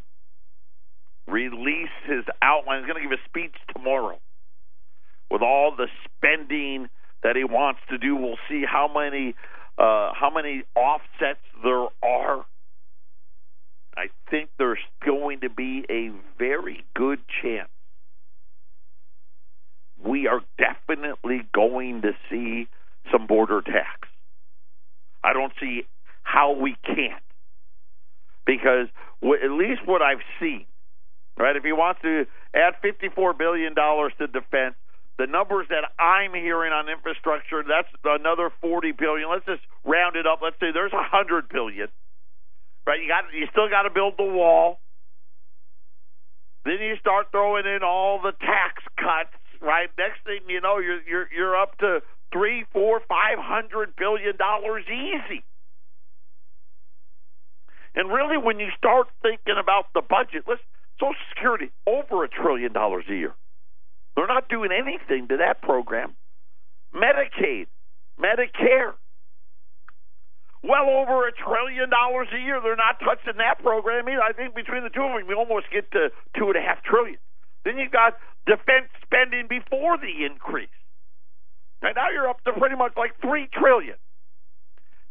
release 1.28 1.90
his 2.06 2.24
outline. 2.42 2.84
He's 2.84 2.88
going 2.88 3.04
to 3.04 3.10
give 3.10 3.20
a 3.20 3.30
speech 3.30 3.56
tomorrow 3.76 4.20
with 5.30 5.42
all 5.42 5.76
the 5.76 5.88
spending 6.06 6.88
that 7.24 7.36
he 7.36 7.44
wants 7.44 7.82
to 7.90 7.98
do. 7.98 8.16
We'll 8.16 8.38
see 8.50 8.64
how 8.66 8.90
many 8.94 9.36
uh, 9.78 10.14
how 10.14 10.32
many 10.34 10.64
offsets 10.76 11.44
there 11.64 11.88
are. 12.02 12.46
I 13.98 14.08
think 14.30 14.50
there's 14.58 14.80
going 15.06 15.42
to 15.42 15.50
be 15.50 15.86
a 15.90 16.12
very 16.38 16.84
good 16.96 17.20
chance 17.42 17.70
we 20.06 20.28
are 20.28 20.42
definitely 20.58 21.42
going 21.54 22.02
to 22.04 22.12
see 22.30 22.68
some 23.12 23.28
border 23.28 23.62
tax. 23.62 24.08
I 25.24 25.34
don't 25.34 25.54
see 25.60 25.84
how 26.24 26.54
we 26.54 26.76
can't. 26.86 27.22
Because 28.46 28.88
at 29.24 29.52
least 29.52 29.82
what 29.86 30.02
I've 30.02 30.22
seen, 30.40 30.66
right? 31.38 31.56
If 31.56 31.64
he 31.64 31.72
wants 31.72 32.02
to 32.04 32.26
add 32.54 32.76
$54 32.84 33.38
billion 33.38 33.74
to 33.74 34.28
defense, 34.28 34.76
the 35.18 35.26
numbers 35.26 35.66
that 35.70 35.90
I'm 35.98 36.34
hearing 36.34 36.72
on 36.72 36.90
infrastructure, 36.90 37.64
that's 37.64 37.88
another 38.04 38.52
40 38.62 38.92
billion. 38.92 39.30
Let's 39.32 39.46
just 39.46 39.62
round 39.84 40.16
it 40.16 40.28
up. 40.28 40.40
Let's 40.44 40.60
say 40.60 40.68
there's 40.74 40.92
100 40.92 41.50
billion. 41.50 41.88
Right? 42.88 43.02
You 43.02 43.08
got 43.08 43.26
you 43.34 43.48
still 43.52 43.70
got 43.70 43.84
to 43.84 43.90
build 43.90 44.14
the 44.18 44.26
wall. 44.26 44.80
Then 46.66 46.78
you 46.82 46.96
start 47.00 47.28
throwing 47.32 47.66
in 47.66 47.84
all 47.84 48.22
the 48.22 48.32
tax 48.32 48.84
cuts, 48.98 49.34
right? 49.62 49.90
Next 49.98 50.24
thing 50.26 50.42
you 50.48 50.62
know, 50.62 50.80
you're 50.80 51.02
you're 51.08 51.28
you're 51.32 51.56
up 51.56 51.78
to 51.80 52.02
three, 52.32 52.66
four, 52.74 53.02
five 53.08 53.38
hundred 53.38 53.96
billion 53.96 54.38
dollars 54.38 54.84
easy. 54.88 55.44
And 57.96 58.10
really, 58.10 58.38
when 58.38 58.60
you 58.60 58.68
start 58.78 59.08
thinking 59.22 59.56
about 59.62 59.86
the 59.94 60.02
budget, 60.02 60.44
let's 60.48 60.62
Social 61.00 61.16
Security 61.34 61.72
over 61.88 62.24
a 62.24 62.30
trillion 62.30 62.74
dollars 62.74 63.06
a 63.10 63.14
year. 63.14 63.34
They're 64.16 64.28
not 64.28 64.48
doing 64.48 64.70
anything 64.72 65.28
to 65.28 65.38
that 65.38 65.62
program. 65.62 66.16
Medicaid, 66.94 67.68
Medicare, 68.20 68.94
well 70.68 70.90
over 70.90 71.28
a 71.28 71.32
trillion 71.32 71.90
dollars 71.90 72.28
a 72.34 72.40
year. 72.42 72.60
They're 72.62 72.76
not 72.76 73.00
touching 73.00 73.38
that 73.38 73.62
program 73.62 74.10
either. 74.10 74.22
I 74.22 74.34
think 74.34 74.56
between 74.56 74.84
the 74.84 74.90
two 74.90 75.02
of 75.02 75.14
them, 75.14 75.28
we 75.28 75.34
almost 75.34 75.70
get 75.72 75.92
to 75.94 76.10
two 76.38 76.50
and 76.50 76.58
a 76.58 76.62
half 76.62 76.84
trillion. 76.84 77.22
Then 77.64 77.78
you've 77.78 77.94
got 77.94 78.18
defense 78.46 78.90
spending 79.02 79.48
before 79.48 79.98
the 79.98 80.26
increase. 80.26 80.74
And 81.82 81.94
now 81.96 82.10
you're 82.10 82.30
up 82.30 82.44
to 82.46 82.54
pretty 82.54 82.76
much 82.76 82.94
like 82.98 83.14
three 83.22 83.48
trillion. 83.54 83.98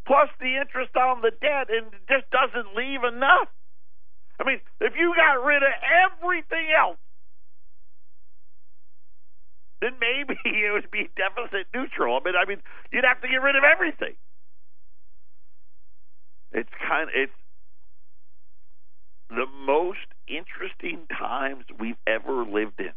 Plus 0.07 0.29
the 0.39 0.59
interest 0.59 0.95
on 0.95 1.21
the 1.21 1.31
debt, 1.31 1.71
and 1.71 1.87
it 1.91 2.05
just 2.07 2.29
doesn't 2.29 2.75
leave 2.75 3.03
enough. 3.03 3.49
I 4.39 4.43
mean, 4.43 4.59
if 4.79 4.93
you 4.95 5.15
got 5.15 5.43
rid 5.43 5.63
of 5.63 5.73
everything 5.81 6.67
else, 6.75 6.99
then 9.81 9.95
maybe 9.99 10.37
it 10.45 10.71
would 10.71 10.91
be 10.91 11.09
deficit 11.15 11.67
neutral. 11.73 12.19
I 12.19 12.21
mean, 12.23 12.35
I 12.35 12.45
mean, 12.45 12.61
you'd 12.91 13.05
have 13.07 13.21
to 13.21 13.27
get 13.27 13.41
rid 13.41 13.55
of 13.55 13.63
everything. 13.63 14.15
It's 16.55 16.69
kind 16.87 17.09
of 17.09 17.15
it's 17.15 17.31
the 19.29 19.45
most 19.65 20.07
interesting 20.27 21.05
times 21.07 21.65
we've 21.79 21.97
ever 22.07 22.43
lived 22.45 22.79
in. 22.79 22.93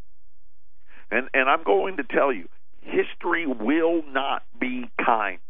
And 1.11 1.29
and 1.35 1.49
I'm 1.49 1.65
going 1.65 1.99
to 1.99 2.05
tell 2.05 2.33
you, 2.33 2.49
history 2.81 3.47
will 3.47 4.03
not 4.11 4.43
be 4.59 4.91
kind. 5.05 5.41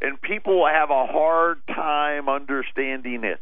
And 0.00 0.20
people 0.22 0.66
have 0.72 0.90
a 0.90 1.06
hard 1.06 1.58
time 1.66 2.28
understanding 2.28 3.24
it 3.24 3.40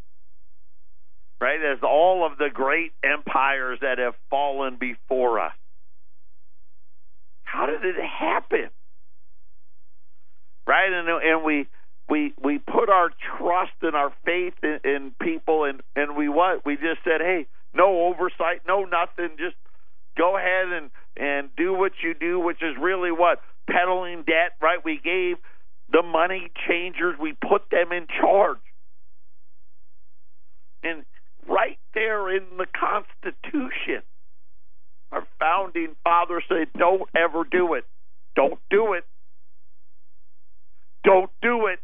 right? 1.40 1.61
As 1.61 1.79
all 1.83 2.27
of 2.27 2.38
the 2.38 2.49
great 2.53 2.92
empires 3.05 3.79
that 3.83 3.99
have 3.99 4.14
fallen 4.31 4.77
before 4.79 5.40
us. 5.40 5.53
How 7.42 7.66
did 7.66 7.85
it 7.85 7.97
happen? 8.03 8.71
Right? 10.66 10.92
And 10.92 11.09
and 11.09 11.45
we 11.45 11.69
we 12.09 12.35
we 12.42 12.59
put 12.59 12.88
our 12.88 13.11
trust 13.37 13.73
and 13.83 13.95
our 13.95 14.12
faith 14.25 14.55
in, 14.62 14.79
in 14.85 15.12
people 15.21 15.64
and 15.64 15.83
and 15.95 16.16
we 16.16 16.29
what? 16.29 16.64
We 16.64 16.77
just 16.77 17.03
said, 17.05 17.21
"Hey, 17.21 17.47
no 17.75 18.07
oversight, 18.07 18.62
no 18.66 18.85
nothing, 18.85 19.37
just 19.38 19.57
go 20.16 20.37
ahead 20.37 20.69
and 20.69 20.90
and 21.16 21.49
do 21.57 21.75
what 21.75 21.92
you 22.03 22.14
do, 22.14 22.38
which 22.38 22.62
is 22.62 22.77
really 22.81 23.11
what 23.11 23.40
peddling 23.69 24.23
debt, 24.23 24.53
right? 24.61 24.85
We 24.85 25.01
gave 25.03 25.37
the 25.90 26.03
money 26.03 26.51
changers, 26.69 27.16
we 27.21 27.33
put 27.33 27.71
them 27.71 27.92
in 27.92 28.07
charge. 28.21 28.59
And 30.83 31.05
right 31.49 31.79
there 31.95 32.35
in 32.35 32.45
the 32.59 32.66
Constitution. 32.66 34.03
Our 35.12 35.27
founding 35.38 35.95
fathers 36.03 36.42
said, 36.49 36.69
don't 36.77 37.09
ever 37.16 37.45
do 37.51 37.75
it. 37.75 37.85
Don't 38.35 38.59
do 38.71 38.95
it. 38.95 39.05
Don't 41.05 41.31
do 41.40 41.66
it. 41.66 41.79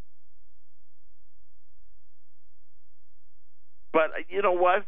But 3.93 4.11
you 4.29 4.43
know 4.43 4.53
what? 4.53 4.85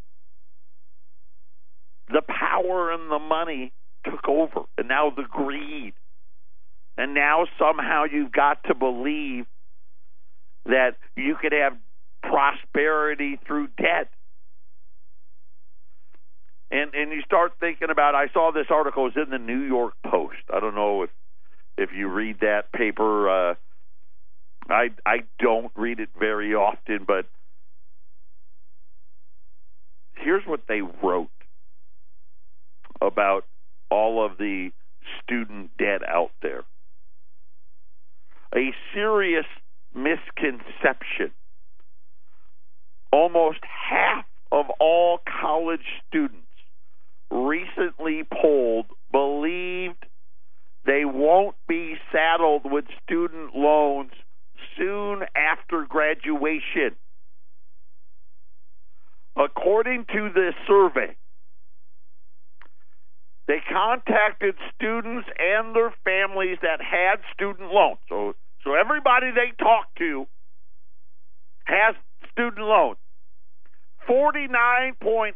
The 2.09 2.23
power 2.23 2.93
and 2.93 3.11
the 3.11 3.19
money 3.19 3.73
took 4.05 4.29
over, 4.29 4.63
and 4.77 4.89
now 4.89 5.11
the 5.11 5.25
greed. 5.29 5.95
And 6.97 7.15
now 7.15 7.47
somehow 7.59 8.05
you've 8.05 8.33
got 8.33 8.63
to 8.65 8.75
believe 8.75 9.47
that 10.67 10.97
you 11.17 11.37
could 11.41 11.53
have 11.53 11.77
prosperity 12.23 13.39
through 13.47 13.69
debt 13.77 14.11
and 16.75 16.95
and 16.95 17.13
you 17.13 17.23
start 17.23 17.53
thinking 17.61 17.89
about. 17.91 18.15
I 18.15 18.27
saw 18.33 18.51
this 18.53 18.67
article 18.69 19.07
it 19.07 19.15
was 19.17 19.27
in 19.27 19.31
the 19.31 19.39
New 19.39 19.61
York 19.61 19.95
Post. 20.05 20.43
I 20.53 20.61
don't 20.61 20.75
know 20.75 21.03
if 21.03 21.11
if 21.79 21.91
you 21.97 22.09
read 22.09 22.41
that 22.41 22.73
paper. 22.73 23.29
Uh, 23.29 23.55
I 24.69 24.91
I 25.07 25.19
don't 25.39 25.71
read 25.77 26.01
it 26.01 26.09
very 26.19 26.55
often, 26.55 27.05
but 27.07 27.27
here's 30.25 30.45
what 30.47 30.63
they 30.69 30.81
wrote 31.03 31.29
about 33.01 33.45
all 33.91 34.25
of 34.25 34.39
the 34.39 34.71
student 35.23 35.71
debt 35.79 36.01
out 36.09 36.31
there. 36.43 36.65
A 38.57 38.73
serious 38.95 39.47
misconception. 39.95 41.33
Almost 43.13 43.61
half 43.63 44.25
of 44.51 44.67
all 44.81 45.21
college 45.41 45.85
students 46.09 46.41
recently 47.31 48.23
polled 48.25 48.87
believed 49.13 50.07
they 50.87 51.05
won't 51.05 51.57
be 51.69 51.95
saddled 52.13 52.63
with 52.65 52.85
student 53.03 53.55
loans 53.55 54.13
soon 54.77 55.23
after 55.35 55.87
graduation. 55.89 56.97
According 59.37 60.07
to 60.13 60.31
this 60.35 60.55
survey, 60.67 61.17
they 63.47 63.61
contacted 63.71 64.55
students 64.75 65.29
and 65.39 65.75
their 65.75 65.93
families 66.05 66.59
that 66.63 66.81
had 66.81 67.21
student 67.35 67.73
loans. 67.73 67.99
So, 68.09 68.35
so 68.63 68.75
everybody 68.75 69.33
they 69.35 69.53
talked 69.59 69.99
to 69.99 70.27
has 71.65 71.95
student 72.33 72.67
loans. 72.67 72.97
49.8% 74.09 75.35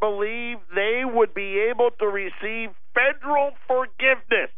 believe 0.00 0.58
they 0.74 1.02
would 1.04 1.34
be 1.34 1.68
able 1.70 1.90
to 1.98 2.06
receive 2.06 2.70
federal 2.94 3.50
forgiveness 3.66 4.50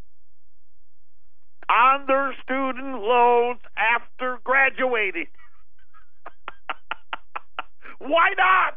on 1.71 2.07
their 2.07 2.35
student 2.43 3.01
loans 3.03 3.61
after 3.77 4.39
graduating. 4.45 5.27
Why 8.01 8.35
not? 8.37 8.77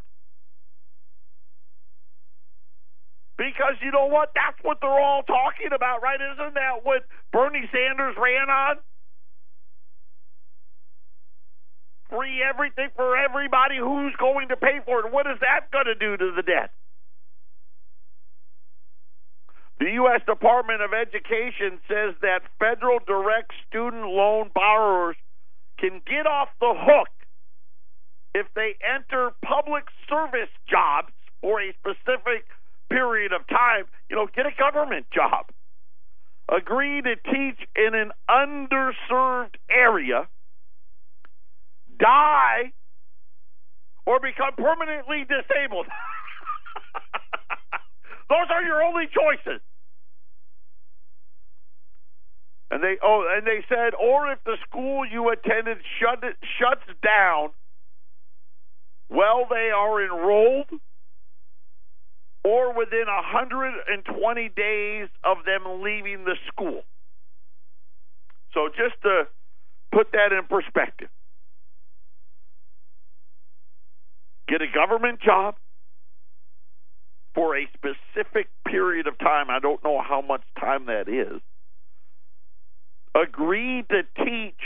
Because 3.37 3.75
you 3.81 3.91
know 3.91 4.05
what? 4.05 4.29
That's 4.35 4.57
what 4.61 4.77
they're 4.79 4.91
all 4.91 5.23
talking 5.23 5.73
about, 5.73 6.03
right? 6.03 6.19
Isn't 6.21 6.53
that 6.53 6.83
what 6.83 7.03
Bernie 7.31 7.67
Sanders 7.73 8.15
ran 8.15 8.49
on? 8.49 8.77
free 12.13 12.43
everything 12.47 12.89
for 12.95 13.17
everybody. 13.17 13.77
Who's 13.79 14.13
going 14.19 14.49
to 14.49 14.55
pay 14.55 14.79
for 14.85 15.05
it? 15.05 15.11
What 15.11 15.25
is 15.25 15.39
that 15.41 15.71
going 15.71 15.85
to 15.85 15.95
do 15.95 16.15
to 16.15 16.31
the 16.35 16.43
debt? 16.43 16.69
The 19.79 19.91
U.S. 20.05 20.21
Department 20.25 20.81
of 20.81 20.91
Education 20.93 21.81
says 21.89 22.13
that 22.21 22.41
federal 22.59 22.99
direct 23.05 23.51
student 23.67 24.05
loan 24.05 24.51
borrowers 24.53 25.17
can 25.79 26.01
get 26.05 26.27
off 26.27 26.49
the 26.61 26.73
hook 26.77 27.09
if 28.33 28.47
they 28.55 28.75
enter 28.83 29.31
public 29.45 29.85
service 30.09 30.49
jobs 30.69 31.13
for 31.41 31.61
a 31.61 31.73
specific 31.73 32.45
period 32.89 33.33
of 33.33 33.45
time. 33.47 33.85
You 34.09 34.15
know, 34.15 34.27
get 34.33 34.45
a 34.45 34.51
government 34.57 35.07
job. 35.13 35.47
Agree 36.49 37.01
to 37.01 37.15
teach 37.15 37.59
in 37.75 37.95
an 37.95 38.11
underserved 38.29 39.55
area 39.69 40.27
die 41.99 42.71
or 44.05 44.19
become 44.19 44.51
permanently 44.57 45.23
disabled. 45.23 45.87
Those 48.29 48.47
are 48.51 48.63
your 48.63 48.83
only 48.83 49.07
choices. 49.07 49.61
And 52.71 52.83
they 52.83 52.97
oh 53.03 53.25
and 53.37 53.45
they 53.45 53.63
said 53.69 53.93
or 53.93 54.31
if 54.31 54.43
the 54.45 54.57
school 54.67 55.05
you 55.05 55.29
attended 55.29 55.77
shut 55.99 56.23
shuts 56.57 56.87
down 57.03 57.51
while 59.13 59.45
they 59.47 59.69
are 59.69 60.03
enrolled 60.03 60.69
or 62.43 62.75
within 62.75 63.05
120 63.05 64.49
days 64.49 65.07
of 65.23 65.37
them 65.45 65.83
leaving 65.83 66.25
the 66.25 66.35
school. 66.47 66.81
So 68.53 68.69
just 68.69 68.95
to 69.03 69.27
put 69.91 70.11
that 70.13 70.33
in 70.33 70.45
perspective, 70.49 71.09
get 74.47 74.61
a 74.61 74.67
government 74.73 75.21
job 75.21 75.55
for 77.35 77.55
a 77.55 77.67
specific 77.75 78.47
period 78.67 79.05
of 79.07 79.17
time. 79.19 79.49
I 79.49 79.59
don't 79.59 79.83
know 79.83 80.01
how 80.01 80.21
much 80.21 80.41
time 80.59 80.87
that 80.87 81.07
is. 81.07 81.39
Agree 83.15 83.83
to 83.89 84.01
teach 84.25 84.59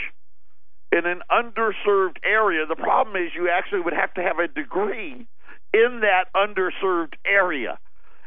in 0.92 1.06
an 1.06 1.20
underserved 1.30 2.16
area. 2.24 2.66
The 2.66 2.76
problem 2.76 3.16
is 3.16 3.32
you 3.34 3.48
actually 3.50 3.80
would 3.80 3.92
have 3.92 4.14
to 4.14 4.22
have 4.22 4.38
a 4.38 4.48
degree 4.48 5.26
in 5.74 6.00
that 6.00 6.24
underserved 6.34 7.14
area. 7.26 7.78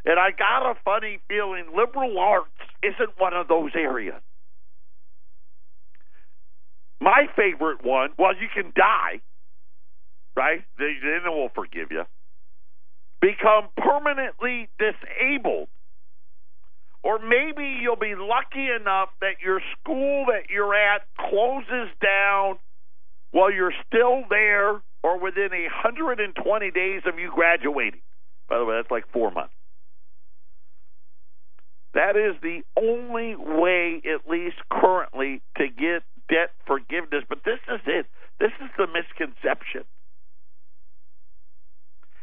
And 0.06 0.20
I 0.20 0.32
got 0.32 0.70
a 0.70 0.76
funny 0.84 1.20
feeling 1.28 1.66
liberal 1.76 2.18
arts 2.20 2.50
isn't 2.84 3.18
one 3.18 3.34
of 3.34 3.48
those 3.48 3.72
areas. 3.76 4.22
My 7.00 7.26
favorite 7.36 7.84
one, 7.84 8.10
well, 8.18 8.34
you 8.34 8.48
can 8.54 8.72
die, 8.76 9.22
right? 10.36 10.64
They, 10.78 10.94
then 11.02 11.22
they 11.24 11.30
will 11.30 11.50
forgive 11.54 11.92
you. 11.92 12.04
Become 13.22 13.70
permanently 13.78 14.70
disabled. 14.78 15.68
Or 17.04 17.18
maybe 17.20 17.80
you'll 17.82 17.96
be 17.96 18.14
lucky 18.16 18.70
enough 18.70 19.10
that 19.22 19.42
your 19.44 19.60
school 19.80 20.26
that 20.28 20.50
you're 20.50 20.76
at 20.76 21.02
closes 21.18 21.90
down 22.02 22.60
while 23.32 23.52
you're 23.52 23.74
still 23.88 24.24
there 24.30 24.82
or 25.04 25.20
within 25.20 25.50
120 25.50 26.72
days 26.72 27.02
of 27.06 27.18
you 27.18 27.32
graduating. 27.34 28.02
By 28.48 28.60
the 28.60 28.66
way, 28.66 28.76
that's 28.78 28.92
like 28.92 29.06
four 29.12 29.32
months. 29.32 29.54
That 31.94 32.16
is 32.16 32.36
the 32.42 32.62
only 32.78 33.36
way, 33.36 34.02
at 34.06 34.30
least 34.30 34.58
currently, 34.72 35.42
to 35.58 35.68
get 35.68 36.04
debt 36.30 36.52
forgiveness. 36.66 37.24
But 37.28 37.40
this 37.44 37.60
is 37.68 37.82
it. 37.86 38.06
This 38.40 38.52
is 38.62 38.70
the 38.78 38.88
misconception. 38.88 39.84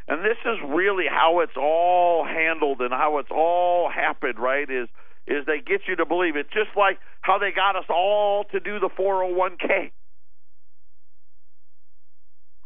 And 0.09 0.25
this 0.25 0.38
is 0.44 0.57
really 0.66 1.05
how 1.09 1.40
it's 1.40 1.57
all 1.57 2.25
handled 2.25 2.81
and 2.81 2.92
how 2.92 3.18
it's 3.18 3.31
all 3.31 3.90
happened, 3.90 4.38
right? 4.38 4.68
Is 4.68 4.88
is 5.27 5.44
they 5.44 5.61
get 5.61 5.83
you 5.87 5.97
to 5.97 6.07
believe 6.07 6.37
it. 6.37 6.47
Just 6.51 6.75
like 6.75 6.99
how 7.21 7.38
they 7.38 7.53
got 7.53 7.77
us 7.77 7.85
all 7.90 8.44
to 8.53 8.61
do 8.61 8.81
the 8.81 8.88
401k. 8.88 9.92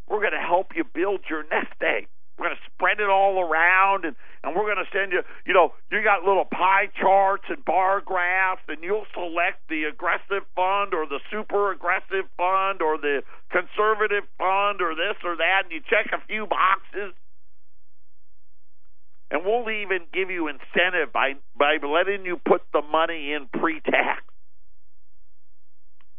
We're 0.09 0.21
going 0.21 0.39
to 0.39 0.47
help 0.47 0.69
you 0.77 0.85
build 0.85 1.23
your 1.29 1.43
nest 1.43 1.75
egg. 1.83 2.07
We're 2.39 2.47
going 2.47 2.57
to 2.57 2.71
spread 2.73 3.01
it 3.01 3.11
all 3.11 3.41
around, 3.41 4.05
and, 4.05 4.17
and 4.45 4.55
we're 4.55 4.65
going 4.65 4.85
to 4.85 4.91
send 4.93 5.13
you, 5.13 5.23
you 5.45 5.53
know, 5.53 5.75
you 5.91 6.03
got 6.03 6.23
little 6.23 6.45
pie 6.45 6.89
charts 6.99 7.45
and 7.49 7.65
bar 7.65 8.01
graphs, 8.01 8.63
and 8.69 8.79
you'll 8.83 9.07
select 9.13 9.67
the 9.69 9.85
aggressive 9.85 10.47
fund 10.55 10.95
or 10.95 11.07
the 11.07 11.21
super 11.31 11.73
aggressive 11.73 12.31
fund 12.37 12.81
or 12.81 12.97
the 12.97 13.23
conservative 13.51 14.25
fund 14.39 14.81
or 14.81 14.95
this 14.95 15.19
or 15.25 15.37
that, 15.37 15.65
and 15.65 15.73
you 15.73 15.81
check 15.89 16.13
a 16.13 16.25
few 16.27 16.47
boxes. 16.47 17.13
And 19.33 19.47
we'll 19.47 19.69
even 19.71 20.01
give 20.13 20.31
you 20.31 20.49
incentive 20.49 21.11
by, 21.11 21.33
by 21.59 21.79
letting 21.83 22.27
you 22.27 22.37
put 22.37 22.61
the 22.75 22.83
money 22.83 23.33
in 23.33 23.49
pre 23.59 23.81
tax. 23.81 24.23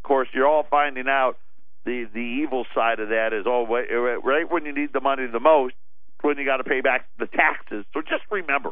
Of 0.04 0.08
course, 0.08 0.28
you're 0.34 0.48
all 0.48 0.66
finding 0.70 1.08
out 1.08 1.38
the 1.86 2.06
the 2.12 2.20
evil 2.20 2.66
side 2.74 3.00
of 3.00 3.10
that 3.10 3.34
is 3.34 3.46
oh 3.46 3.66
right 3.68 4.52
when 4.52 4.66
you 4.66 4.74
need 4.74 4.94
the 4.94 5.02
money 5.02 5.28
the 5.32 5.40
most 5.40 5.76
when 6.22 6.38
you 6.38 6.46
got 6.46 6.58
to 6.58 6.64
pay 6.64 6.82
back 6.82 7.08
the 7.20 7.28
taxes. 7.28 7.86
So 7.94 8.02
just 8.02 8.24
remember, 8.32 8.72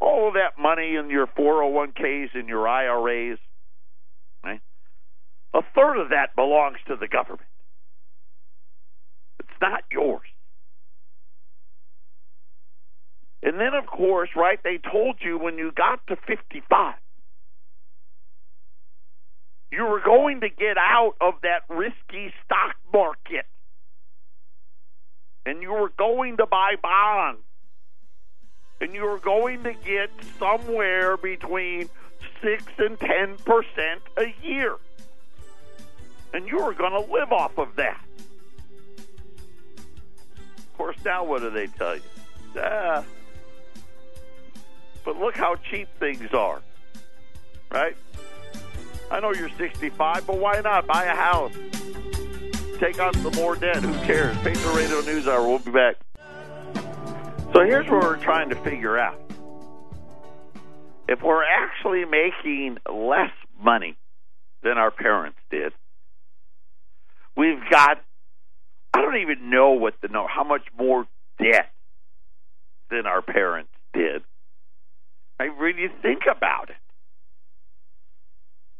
all 0.00 0.28
of 0.28 0.34
that 0.34 0.60
money 0.60 0.94
in 0.96 1.10
your 1.10 1.26
401ks 1.26 2.28
and 2.34 2.48
your 2.48 2.66
IRAs, 2.66 3.38
right? 4.44 4.60
A 5.52 5.60
third 5.74 6.00
of 6.00 6.08
that 6.10 6.34
belongs 6.36 6.78
to 6.86 6.96
the 6.96 7.08
government. 7.08 7.48
It's 9.40 9.60
not 9.60 9.82
yours. 9.90 10.31
And 13.42 13.58
then, 13.58 13.74
of 13.74 13.86
course, 13.86 14.30
right, 14.36 14.62
they 14.62 14.78
told 14.78 15.16
you 15.20 15.36
when 15.36 15.58
you 15.58 15.72
got 15.72 16.06
to 16.06 16.16
55, 16.16 16.94
you 19.72 19.84
were 19.84 20.00
going 20.00 20.40
to 20.42 20.48
get 20.48 20.76
out 20.78 21.14
of 21.20 21.34
that 21.42 21.62
risky 21.68 22.32
stock 22.44 22.76
market 22.92 23.46
and 25.44 25.60
you 25.60 25.72
were 25.72 25.88
going 25.96 26.36
to 26.36 26.46
buy 26.46 26.74
bonds 26.80 27.40
and 28.80 28.94
you 28.94 29.02
were 29.02 29.18
going 29.18 29.64
to 29.64 29.72
get 29.72 30.10
somewhere 30.38 31.16
between 31.16 31.88
6 32.42 32.64
and 32.78 32.98
10% 32.98 33.98
a 34.18 34.34
year. 34.42 34.76
And 36.34 36.46
you 36.46 36.58
were 36.58 36.74
going 36.74 36.92
to 36.92 37.12
live 37.12 37.32
off 37.32 37.58
of 37.58 37.76
that. 37.76 38.00
Of 40.58 40.76
course, 40.76 40.96
now 41.04 41.24
what 41.24 41.42
do 41.42 41.50
they 41.50 41.66
tell 41.66 41.96
you? 41.96 42.02
Ah. 42.56 43.04
But 45.04 45.16
look 45.18 45.36
how 45.36 45.56
cheap 45.70 45.88
things 45.98 46.32
are, 46.32 46.60
right? 47.70 47.96
I 49.10 49.20
know 49.20 49.32
you're 49.32 49.50
65, 49.50 50.26
but 50.26 50.38
why 50.38 50.60
not 50.60 50.86
buy 50.86 51.04
a 51.04 51.14
house? 51.14 51.52
Take 52.78 53.00
on 53.00 53.14
some 53.14 53.34
more 53.34 53.56
debt. 53.56 53.82
Who 53.82 53.92
cares? 54.06 54.36
Patriot 54.38 54.74
Radio 54.74 55.00
News 55.02 55.28
Hour. 55.28 55.46
We'll 55.46 55.58
be 55.58 55.70
back. 55.70 55.96
So 57.52 57.64
here's 57.64 57.88
what 57.88 58.02
we're 58.02 58.16
trying 58.16 58.48
to 58.48 58.56
figure 58.56 58.98
out. 58.98 59.20
If 61.08 61.22
we're 61.22 61.44
actually 61.44 62.04
making 62.04 62.78
less 62.90 63.32
money 63.62 63.96
than 64.62 64.78
our 64.78 64.90
parents 64.90 65.38
did, 65.50 65.72
we've 67.36 67.60
got 67.70 68.02
I 68.94 69.00
don't 69.00 69.16
even 69.18 69.50
know 69.50 69.70
what 69.70 69.94
the 70.00 70.08
know 70.08 70.26
how 70.26 70.44
much 70.44 70.62
more 70.78 71.06
debt 71.38 71.70
than 72.90 73.06
our 73.06 73.22
parents 73.22 73.70
did. 73.92 74.22
I 75.42 75.46
really 75.46 75.88
think 76.02 76.22
about 76.30 76.70
it 76.70 76.76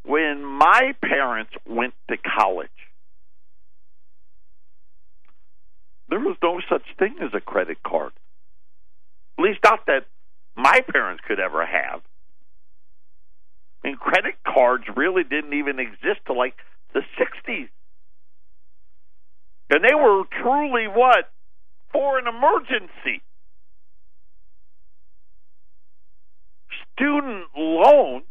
when 0.05 0.45
my 0.45 0.95
parents 1.03 1.53
went 1.67 1.93
to 2.09 2.17
college, 2.17 2.69
there 6.09 6.21
was 6.21 6.37
no 6.41 6.61
such 6.69 6.85
thing 7.01 7.17
as 7.21 7.31
a 7.35 7.41
credit 7.41 7.83
card. 7.83 8.13
At 9.39 9.43
least 9.43 9.59
not 9.65 9.87
that 9.87 10.07
my 10.55 10.81
parents 10.93 11.23
could 11.27 11.41
ever 11.41 11.67
have. 11.67 12.01
I 13.83 13.89
mean, 13.89 13.97
credit 13.97 14.35
cards 14.47 14.85
really 14.97 15.25
didn't 15.25 15.55
even 15.55 15.81
exist 15.81 16.21
till 16.27 16.39
like 16.39 16.55
the 16.95 17.01
60s. 17.19 17.69
And 19.71 19.83
they 19.83 19.95
were 19.97 20.23
truly 20.41 20.87
what? 20.87 21.29
For 21.93 22.19
an 22.19 22.29
emergency. 22.29 23.21
Student 26.95 27.47
loans 27.57 28.25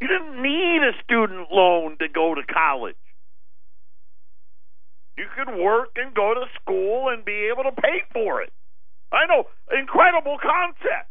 you 0.00 0.06
didn't 0.06 0.40
need 0.40 0.80
a 0.82 0.92
student 1.02 1.48
loan 1.50 1.96
to 1.98 2.08
go 2.08 2.34
to 2.34 2.42
college. 2.42 2.94
You 5.16 5.24
could 5.36 5.58
work 5.58 5.90
and 5.96 6.14
go 6.14 6.34
to 6.34 6.44
school 6.60 7.08
and 7.08 7.24
be 7.24 7.50
able 7.52 7.64
to 7.64 7.72
pay 7.72 8.02
for 8.12 8.40
it. 8.42 8.52
I 9.10 9.26
know, 9.26 9.44
incredible 9.76 10.38
concept. 10.40 11.10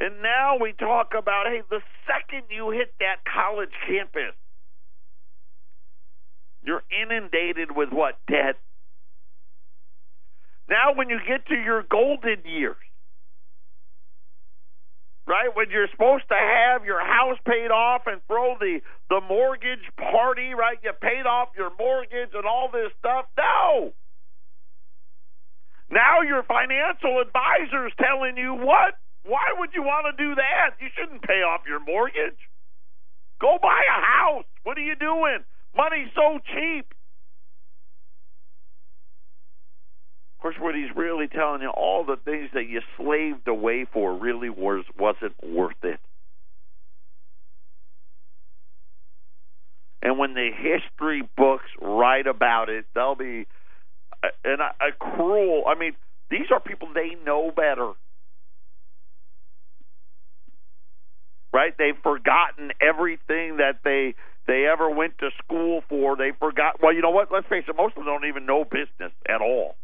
And 0.00 0.22
now 0.22 0.56
we 0.60 0.72
talk 0.72 1.12
about 1.16 1.46
hey, 1.46 1.62
the 1.70 1.80
second 2.06 2.46
you 2.50 2.70
hit 2.70 2.94
that 2.98 3.16
college 3.24 3.70
campus, 3.86 4.34
you're 6.62 6.82
inundated 6.90 7.76
with 7.76 7.90
what? 7.90 8.18
Debt. 8.28 8.56
Now, 10.68 10.92
when 10.94 11.08
you 11.08 11.18
get 11.26 11.46
to 11.46 11.54
your 11.54 11.82
golden 11.82 12.44
years, 12.44 12.76
right? 15.26 15.48
When 15.54 15.70
you're 15.70 15.88
supposed 15.92 16.24
to 16.28 16.36
have 16.36 16.84
your 16.84 17.00
house 17.00 17.38
paid 17.46 17.70
off 17.70 18.02
and 18.06 18.20
throw 18.26 18.56
the 18.58 18.80
the 19.08 19.20
mortgage 19.28 19.84
party, 19.96 20.52
right? 20.54 20.78
You 20.82 20.92
paid 21.00 21.26
off 21.28 21.48
your 21.56 21.70
mortgage 21.78 22.32
and 22.34 22.44
all 22.44 22.70
this 22.72 22.92
stuff. 22.98 23.26
No. 23.36 23.92
Now 25.90 26.20
your 26.20 26.42
financial 26.42 27.20
advisor's 27.20 27.92
telling 28.00 28.36
you 28.36 28.54
what? 28.54 28.94
Why 29.24 29.52
would 29.58 29.70
you 29.74 29.82
want 29.82 30.08
to 30.08 30.22
do 30.22 30.34
that? 30.34 30.76
You 30.80 30.88
shouldn't 30.96 31.22
pay 31.22 31.44
off 31.44 31.62
your 31.66 31.80
mortgage. 31.80 32.40
Go 33.40 33.58
buy 33.60 33.80
a 33.84 34.00
house. 34.04 34.48
What 34.64 34.76
are 34.78 34.82
you 34.84 34.96
doing? 34.96 35.44
Money's 35.76 36.08
so 36.14 36.38
cheap. 36.52 36.86
Of 40.38 40.42
course, 40.42 40.47
what 40.60 40.74
he's 40.74 40.94
really 40.94 41.28
telling 41.28 41.62
you, 41.62 41.68
all 41.68 42.04
the 42.04 42.16
things 42.16 42.50
that 42.54 42.68
you 42.68 42.80
slaved 42.96 43.46
away 43.48 43.86
for 43.92 44.14
really 44.16 44.50
was 44.50 44.84
wasn't 44.98 45.34
worth 45.42 45.82
it. 45.82 46.00
And 50.00 50.18
when 50.18 50.34
the 50.34 50.50
history 50.56 51.28
books 51.36 51.66
write 51.80 52.26
about 52.26 52.68
it, 52.68 52.86
they'll 52.94 53.16
be 53.16 53.46
uh, 54.22 54.28
and 54.44 54.60
a, 54.60 54.74
a 54.80 54.92
cruel. 54.98 55.64
I 55.66 55.78
mean, 55.78 55.92
these 56.30 56.46
are 56.52 56.60
people 56.60 56.88
they 56.94 57.16
know 57.24 57.50
better. 57.54 57.92
Right? 61.52 61.74
They've 61.76 61.96
forgotten 62.02 62.72
everything 62.80 63.56
that 63.56 63.80
they 63.82 64.14
they 64.46 64.66
ever 64.66 64.88
went 64.88 65.18
to 65.18 65.30
school 65.44 65.82
for. 65.88 66.16
They 66.16 66.32
forgot. 66.38 66.80
Well, 66.82 66.94
you 66.94 67.02
know 67.02 67.10
what? 67.10 67.32
Let's 67.32 67.46
face 67.48 67.64
it. 67.68 67.76
Most 67.76 67.96
of 67.96 68.04
them 68.04 68.06
don't 68.06 68.28
even 68.28 68.46
know 68.46 68.64
business 68.64 69.12
at 69.28 69.40
all. 69.40 69.76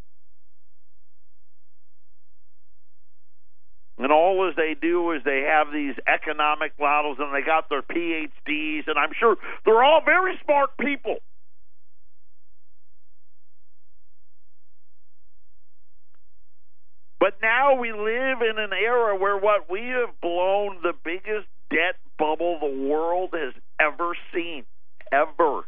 And 3.96 4.10
all 4.10 4.48
as 4.48 4.56
they 4.56 4.74
do 4.80 5.12
is 5.12 5.22
they 5.24 5.42
have 5.42 5.72
these 5.72 5.94
economic 6.06 6.72
models 6.80 7.18
and 7.20 7.32
they 7.32 7.42
got 7.42 7.68
their 7.68 7.82
PhDs, 7.82 8.88
and 8.88 8.98
I'm 8.98 9.12
sure 9.18 9.36
they're 9.64 9.84
all 9.84 10.02
very 10.04 10.38
smart 10.44 10.76
people. 10.78 11.16
But 17.20 17.38
now 17.40 17.76
we 17.76 17.92
live 17.92 18.42
in 18.42 18.58
an 18.58 18.72
era 18.72 19.16
where 19.16 19.38
what 19.38 19.70
we 19.70 19.80
have 19.80 20.20
blown 20.20 20.82
the 20.82 20.92
biggest 21.04 21.46
debt 21.70 21.96
bubble 22.18 22.58
the 22.60 22.88
world 22.88 23.30
has 23.32 23.54
ever 23.80 24.14
seen. 24.34 24.64
Ever. 25.10 25.62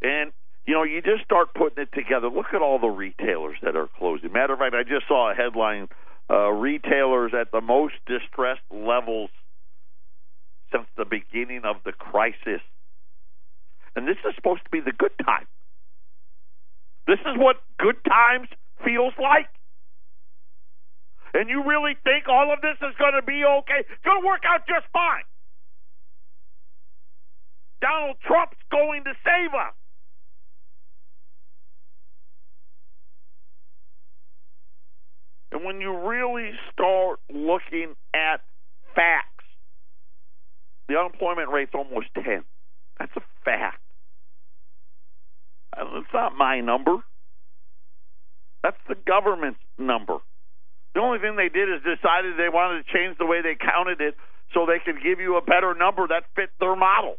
And 0.00 0.32
you 0.66 0.74
know, 0.74 0.82
you 0.82 1.02
just 1.02 1.24
start 1.24 1.54
putting 1.54 1.82
it 1.82 1.92
together. 1.92 2.28
Look 2.28 2.54
at 2.54 2.62
all 2.62 2.78
the 2.78 2.88
retailers 2.88 3.56
that 3.62 3.76
are 3.76 3.88
closing. 3.98 4.32
Matter 4.32 4.54
of 4.54 4.58
fact, 4.58 4.74
I 4.74 4.82
just 4.82 5.06
saw 5.06 5.30
a 5.30 5.34
headline: 5.34 5.88
uh, 6.30 6.50
retailers 6.50 7.32
at 7.38 7.52
the 7.52 7.60
most 7.60 7.94
distressed 8.06 8.64
levels 8.70 9.30
since 10.72 10.86
the 10.96 11.04
beginning 11.04 11.62
of 11.64 11.76
the 11.84 11.92
crisis. 11.92 12.62
And 13.94 14.08
this 14.08 14.16
is 14.26 14.34
supposed 14.34 14.64
to 14.64 14.70
be 14.70 14.80
the 14.80 14.92
good 14.92 15.12
time. 15.24 15.46
This 17.06 17.20
is 17.20 17.36
what 17.36 17.56
good 17.78 17.96
times 18.08 18.48
feels 18.84 19.12
like. 19.20 19.46
And 21.34 21.50
you 21.50 21.62
really 21.66 21.94
think 22.02 22.28
all 22.28 22.52
of 22.52 22.60
this 22.62 22.78
is 22.80 22.94
going 22.98 23.14
to 23.14 23.22
be 23.22 23.44
okay? 23.44 23.82
It's 23.86 24.04
going 24.04 24.22
to 24.22 24.26
work 24.26 24.42
out 24.46 24.66
just 24.66 24.86
fine. 24.92 25.26
Donald 27.82 28.16
Trump's 28.26 28.56
going 28.70 29.04
to 29.04 29.12
save 29.22 29.52
us. 29.52 29.74
And 35.54 35.64
when 35.64 35.80
you 35.80 35.96
really 35.96 36.50
start 36.72 37.20
looking 37.32 37.94
at 38.12 38.42
facts, 38.96 39.46
the 40.88 40.98
unemployment 40.98 41.48
rate's 41.48 41.70
almost 41.74 42.08
10. 42.16 42.42
That's 42.98 43.12
a 43.16 43.22
fact. 43.44 43.80
It's 45.78 46.12
not 46.12 46.34
my 46.36 46.60
number. 46.60 46.96
That's 48.64 48.76
the 48.88 48.96
government's 49.06 49.60
number. 49.78 50.18
The 50.94 51.00
only 51.00 51.20
thing 51.20 51.36
they 51.36 51.48
did 51.48 51.68
is 51.68 51.82
decided 51.82 52.34
they 52.36 52.48
wanted 52.48 52.84
to 52.84 52.92
change 52.92 53.16
the 53.18 53.26
way 53.26 53.40
they 53.40 53.54
counted 53.54 54.00
it 54.00 54.16
so 54.52 54.66
they 54.66 54.82
could 54.84 55.02
give 55.02 55.20
you 55.20 55.36
a 55.36 55.42
better 55.42 55.74
number 55.74 56.06
that 56.08 56.24
fit 56.34 56.50
their 56.58 56.74
model. 56.74 57.14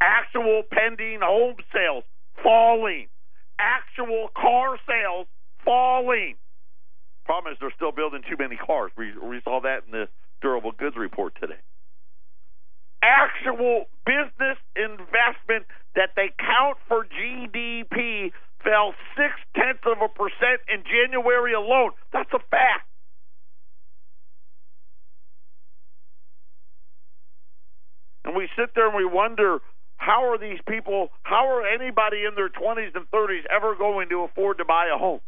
Actual 0.00 0.62
pending 0.70 1.20
home 1.22 1.56
sales 1.72 2.04
falling. 2.42 3.08
Actual 3.58 4.28
car 4.34 4.78
sales 4.86 5.26
falling. 5.64 6.36
Problem 7.24 7.52
is, 7.52 7.58
they're 7.60 7.72
still 7.76 7.92
building 7.92 8.22
too 8.28 8.36
many 8.38 8.56
cars. 8.56 8.90
We, 8.96 9.12
we 9.18 9.40
saw 9.44 9.60
that 9.60 9.84
in 9.86 9.92
the 9.92 10.08
durable 10.40 10.72
goods 10.72 10.96
report 10.96 11.34
today. 11.40 11.60
Actual 13.02 13.86
business 14.04 14.58
investment 14.76 15.66
that 15.94 16.10
they 16.16 16.30
count 16.38 16.76
for 16.88 17.06
GDP 17.06 18.32
fell 18.62 18.94
six 19.16 19.32
tenths 19.56 19.84
of 19.86 19.98
a 20.02 20.08
percent 20.08 20.60
in 20.68 20.84
January 20.84 21.54
alone. 21.54 21.92
That's 22.12 22.30
a 22.32 22.40
fact. 22.50 22.86
And 28.24 28.36
we 28.36 28.48
sit 28.56 28.70
there 28.74 28.86
and 28.86 28.96
we 28.96 29.04
wonder 29.04 29.58
how 29.96 30.30
are 30.30 30.38
these 30.38 30.60
people, 30.68 31.08
how 31.22 31.48
are 31.48 31.66
anybody 31.66 32.24
in 32.28 32.34
their 32.34 32.48
20s 32.48 32.94
and 32.94 33.10
30s 33.10 33.44
ever 33.54 33.74
going 33.74 34.08
to 34.10 34.22
afford 34.22 34.58
to 34.58 34.64
buy 34.64 34.88
a 34.94 34.98
home? 34.98 35.20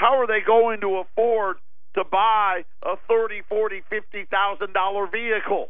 How 0.00 0.16
are 0.16 0.26
they 0.26 0.40
going 0.40 0.80
to 0.80 1.04
afford 1.04 1.56
to 1.94 2.04
buy 2.10 2.64
a 2.82 2.96
thirty, 3.06 3.42
forty, 3.46 3.82
fifty 3.90 4.24
thousand 4.24 4.72
dollar 4.72 5.06
vehicle? 5.06 5.68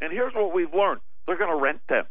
And 0.00 0.10
here's 0.10 0.32
what 0.32 0.54
we've 0.54 0.72
learned: 0.72 1.02
they're 1.26 1.36
going 1.36 1.52
to 1.52 1.62
rent 1.62 1.80
them. 1.86 2.04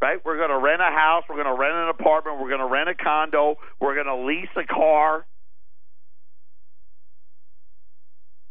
Right? 0.00 0.18
We're 0.24 0.38
going 0.38 0.54
to 0.54 0.62
rent 0.62 0.80
a 0.80 0.94
house. 0.94 1.24
We're 1.28 1.42
going 1.42 1.50
to 1.50 1.60
rent 1.60 1.74
an 1.74 1.88
apartment. 1.88 2.40
We're 2.40 2.48
going 2.48 2.62
to 2.62 2.72
rent 2.72 2.88
a 2.88 2.94
condo. 2.94 3.56
We're 3.80 3.94
going 3.94 4.06
to 4.06 4.24
lease 4.24 4.54
a 4.56 4.64
car. 4.64 5.26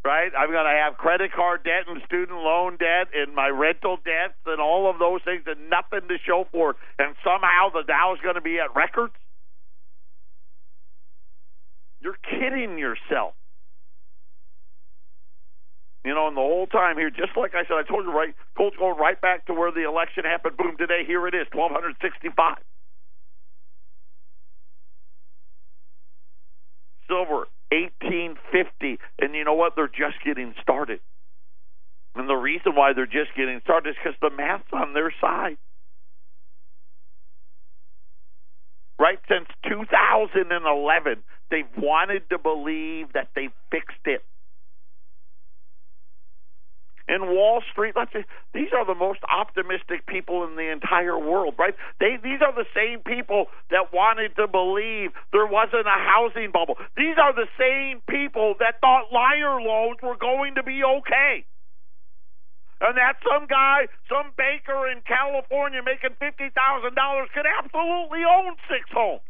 Right? 0.05 0.32
I'm 0.38 0.51
going 0.51 0.67
to 0.67 0.78
have 0.84 0.97
credit 0.97 1.32
card 1.32 1.63
debt 1.63 1.88
and 1.88 2.01
student 2.05 2.38
loan 2.38 2.78
debt 2.78 3.07
and 3.15 3.34
my 3.34 3.47
rental 3.47 3.97
debts 4.03 4.38
and 4.45 4.61
all 4.61 4.89
of 4.89 4.99
those 4.99 5.22
things 5.24 5.43
and 5.47 5.70
nothing 5.72 6.07
to 6.07 6.17
show 6.24 6.45
for 6.51 6.72
it. 6.72 6.78
And 6.99 7.15
somehow 7.24 7.70
the 7.74 7.84
Dow 7.88 8.13
is 8.13 8.22
going 8.22 8.36
to 8.36 8.41
be 8.41 8.59
at 8.59 8.76
records. 8.76 9.13
You're 12.02 12.18
kidding 12.30 12.78
yourself. 12.78 13.34
You 16.06 16.16
know, 16.16 16.28
and 16.28 16.38
the 16.38 16.41
whole 16.41 16.68
time 16.68 16.97
here, 16.97 17.10
just 17.10 17.36
like 17.36 17.54
I 17.54 17.64
said, 17.64 17.76
I 17.76 17.84
told 17.84 18.06
you 18.06 18.14
right, 18.14 18.34
gold's 18.58 18.78
going 18.78 18.97
right 18.97 19.20
back 19.20 19.45
to 19.47 19.54
where 19.54 19.72
the 19.72 19.88
election 19.88 20.24
happened. 20.24 20.56
Boom, 20.56 20.78
today, 20.78 21.04
here 21.06 21.28
it 21.28 21.36
is, 21.36 21.45
1265. 21.52 22.56
Silver, 27.08 27.47
1850. 27.72 29.00
And 29.20 29.36
you 29.36 29.43
know 29.43 29.54
what? 29.54 29.76
They're 29.76 29.88
just 29.88 30.24
getting 30.24 30.54
started. 30.62 31.02
And 32.16 32.30
the 32.30 32.36
reason 32.36 32.76
why 32.76 32.93
they're 32.93 33.06
just 33.06 33.36
getting 33.36 33.60
started 33.64 33.91
is 33.91 33.95
because 34.02 34.18
the 34.22 34.36
math's 34.36 34.72
on 34.72 34.93
their 34.93 35.14
side. 35.20 35.58
Right 39.00 39.20
since 39.30 39.47
2011, 39.68 41.24
They've 41.50 41.66
wanted 41.78 42.30
to 42.30 42.38
believe 42.38 43.14
that 43.14 43.30
they 43.36 43.50
fixed 43.72 44.06
it. 44.06 44.22
In 47.10 47.26
Wall 47.26 47.64
Street, 47.72 47.95
let's 47.97 48.14
say, 48.14 48.24
these 48.54 48.70
are 48.72 48.86
the 48.86 48.93
most 48.93 49.20
optimistic 49.26 50.06
people 50.06 50.45
in 50.45 50.56
the 50.56 50.70
entire 50.72 51.18
world, 51.18 51.56
right? 51.58 51.74
They 52.00 52.22
these 52.22 52.38
are 52.45 52.54
the 52.54 52.70
same 52.76 53.00
people 53.02 53.47
that 53.72 53.89
wanted 53.91 54.36
to 54.36 54.47
believe 54.47 55.10
there 55.34 55.47
wasn't 55.47 55.88
a 55.88 55.97
housing 55.97 56.52
bubble. 56.54 56.76
These 56.95 57.18
are 57.18 57.34
the 57.34 57.50
same 57.58 58.06
people 58.08 58.54
that 58.60 58.78
thought 58.80 59.10
liar 59.12 59.60
loans 59.60 59.97
were 60.04 60.18
going 60.18 60.54
to 60.54 60.64
be 60.64 60.84
okay. 60.84 61.49
And 62.80 62.95
that 62.95 63.19
some 63.27 63.45
guy, 63.47 63.91
some 64.07 64.32
baker 64.39 64.88
in 64.88 65.03
California 65.03 65.84
making 65.84 66.15
fifty 66.15 66.47
thousand 66.55 66.95
dollars 66.95 67.27
could 67.36 67.45
absolutely 67.45 68.23
own 68.23 68.55
six 68.71 68.88
homes. 68.91 69.21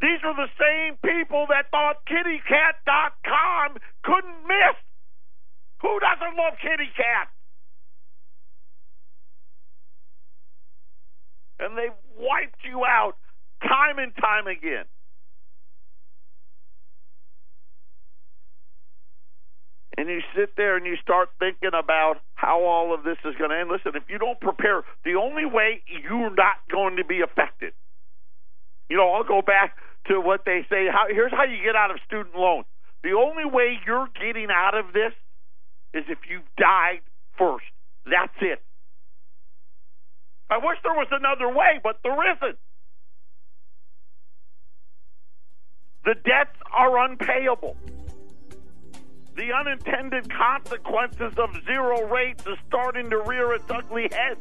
These 0.00 0.22
are 0.22 0.36
the 0.36 0.52
same 0.60 0.94
people 1.02 1.46
that 1.48 1.70
thought 1.70 2.06
kittycat.com 2.06 3.78
couldn't 4.04 4.42
miss. 4.46 4.76
Who 5.82 5.98
doesn't 5.98 6.36
love 6.36 6.54
kitty 6.62 6.90
cat? 6.96 7.28
And 11.58 11.76
they've 11.76 11.96
wiped 12.18 12.60
you 12.62 12.84
out 12.84 13.16
time 13.62 13.98
and 13.98 14.14
time 14.16 14.46
again. 14.46 14.84
And 19.98 20.08
you 20.08 20.20
sit 20.36 20.56
there 20.56 20.76
and 20.76 20.84
you 20.86 20.96
start 20.96 21.30
thinking 21.38 21.70
about 21.72 22.16
how 22.34 22.62
all 22.62 22.94
of 22.94 23.02
this 23.02 23.16
is 23.24 23.34
going 23.36 23.50
to 23.50 23.58
end. 23.58 23.70
Listen, 23.70 23.92
if 23.94 24.04
you 24.08 24.18
don't 24.18 24.38
prepare, 24.40 24.82
the 25.04 25.14
only 25.14 25.46
way 25.46 25.82
you're 25.86 26.34
not 26.34 26.56
going 26.70 26.96
to 26.96 27.04
be 27.04 27.22
affected. 27.22 27.72
You 28.88 28.96
know, 28.96 29.12
I'll 29.12 29.24
go 29.24 29.42
back 29.42 29.76
to 30.08 30.20
what 30.20 30.44
they 30.44 30.66
say. 30.68 30.86
How, 30.90 31.06
here's 31.08 31.32
how 31.32 31.44
you 31.44 31.62
get 31.64 31.74
out 31.74 31.90
of 31.90 31.98
student 32.06 32.36
loans. 32.36 32.66
The 33.02 33.12
only 33.12 33.44
way 33.44 33.78
you're 33.86 34.08
getting 34.20 34.48
out 34.50 34.76
of 34.76 34.92
this 34.92 35.12
is 35.94 36.04
if 36.08 36.18
you 36.28 36.40
died 36.58 37.00
first. 37.38 37.64
That's 38.04 38.36
it. 38.40 38.62
I 40.50 40.58
wish 40.58 40.78
there 40.82 40.94
was 40.94 41.08
another 41.10 41.48
way, 41.48 41.80
but 41.82 41.98
there 42.04 42.32
isn't. 42.32 42.58
The 46.04 46.14
debts 46.14 46.56
are 46.72 47.04
unpayable. 47.04 47.76
The 49.36 49.52
unintended 49.52 50.32
consequences 50.32 51.34
of 51.36 51.50
zero 51.66 52.08
rates 52.08 52.46
is 52.46 52.56
starting 52.68 53.10
to 53.10 53.18
rear 53.18 53.52
its 53.52 53.70
ugly 53.70 54.08
head. 54.10 54.38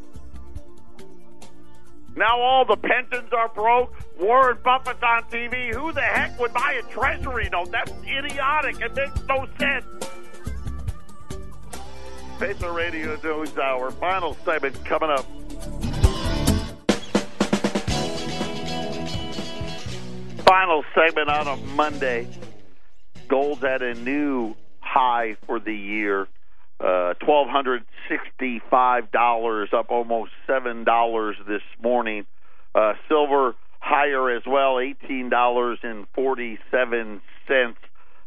Now 2.16 2.40
all 2.40 2.64
the 2.64 2.78
pensions 2.78 3.30
are 3.34 3.50
broke, 3.50 3.94
Warren 4.18 4.58
Buffett's 4.64 5.04
on 5.04 5.24
TV. 5.24 5.74
Who 5.74 5.92
the 5.92 6.00
heck 6.00 6.40
would 6.40 6.54
buy 6.54 6.82
a 6.82 6.90
treasury 6.90 7.50
note? 7.52 7.74
That's 7.74 7.92
idiotic. 8.08 8.80
It 8.80 8.96
makes 8.96 9.22
no 9.28 9.46
sense. 9.60 9.86
Patriot 12.40 12.72
Radio 12.72 13.20
News 13.22 13.58
Hour. 13.58 13.92
Final 13.92 14.34
segment 14.46 14.86
coming 14.86 15.10
up. 15.10 15.26
Final 20.46 20.86
segment 20.96 21.28
on 21.28 21.48
a 21.50 21.58
Monday. 21.76 22.30
Gold's 23.28 23.64
at 23.66 23.82
a 23.82 23.94
new 23.96 24.56
high 24.86 25.36
for 25.46 25.60
the 25.60 25.74
year. 25.74 26.28
Uh, 26.80 27.14
twelve 27.24 27.48
hundred 27.50 27.84
sixty-five 28.10 29.12
dollars, 29.12 29.70
up 29.74 29.90
almost 29.90 30.32
seven 30.46 30.84
dollars 30.84 31.36
this 31.48 31.62
morning. 31.82 32.26
Uh, 32.74 32.94
silver 33.08 33.56
higher 33.80 34.36
as 34.36 34.44
well, 34.46 34.80
eighteen 34.80 35.30
dollars 35.30 35.80
and 35.84 36.06
forty-seven 36.14 37.22
cents. 37.48 37.78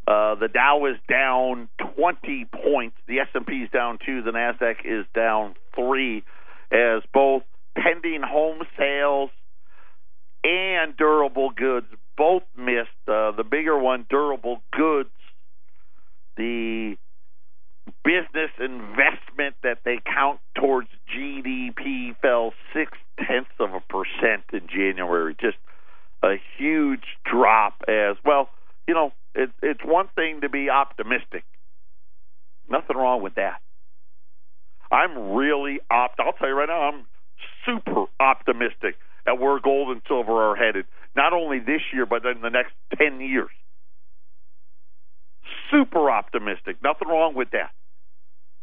Uh, 0.07 0.35
the 0.37 0.49
Dow 0.49 0.87
is 0.87 0.97
down 1.07 1.69
20 1.97 2.47
points. 2.47 2.97
The 3.07 3.19
S&P 3.19 3.57
is 3.57 3.71
down 3.71 3.99
two. 4.07 4.23
The 4.23 4.31
Nasdaq 4.31 4.77
is 4.83 5.05
down 5.15 5.55
three, 5.75 6.25
as 6.73 7.03
both 7.13 7.43
pending 7.77 8.23
home 8.23 8.63
sales 8.79 9.29
and 10.43 10.97
durable 10.97 11.51
goods 11.51 11.87
both 12.17 12.43
missed. 12.57 12.89
Uh, 13.07 13.33
the 13.33 13.45
bigger 13.49 13.79
one, 13.79 14.07
durable 14.09 14.63
goods, 14.73 15.11
the 16.39 16.97
business 18.05 18.51
investment 18.59 19.57
that 19.62 19.78
they 19.84 19.99
count 20.05 20.41
towards 20.55 20.89
GDP 21.14 22.16
fell 22.22 22.53
six 22.72 22.93
tenths 23.18 23.51
of 23.61 23.74
a 23.74 23.80
percent 23.80 24.45
in 24.53 24.68
January. 24.68 25.36
Just 25.39 25.59
a 26.22 26.36
huge 26.57 27.05
drop. 27.30 27.82
As 27.89 28.16
well, 28.24 28.49
you 28.86 28.95
know, 28.95 29.12
it, 29.34 29.51
it's 29.62 29.80
one 29.84 30.09
thing 30.14 30.41
to 30.43 30.49
be 30.49 30.70
optimistic. 30.70 31.45
Nothing 32.70 32.97
wrong 32.97 33.22
with 33.22 33.34
that. 33.34 33.61
I'm 34.91 35.32
really 35.32 35.80
opt. 35.91 36.20
I'll 36.20 36.32
tell 36.32 36.49
you 36.49 36.55
right 36.55 36.68
now, 36.68 36.89
I'm 36.89 37.07
super 37.66 38.07
optimistic 38.20 38.97
at 39.26 39.39
where 39.39 39.61
gold 39.61 39.91
and 39.91 40.01
silver 40.09 40.51
are 40.51 40.57
headed. 40.57 40.86
Not 41.14 41.32
only 41.32 41.59
this 41.59 41.82
year, 41.93 42.07
but 42.07 42.24
in 42.24 42.41
the 42.41 42.51
next 42.51 42.72
ten 42.97 43.20
years. 43.20 43.51
Super 45.70 46.11
optimistic. 46.11 46.76
Nothing 46.82 47.09
wrong 47.09 47.34
with 47.34 47.51
that. 47.53 47.70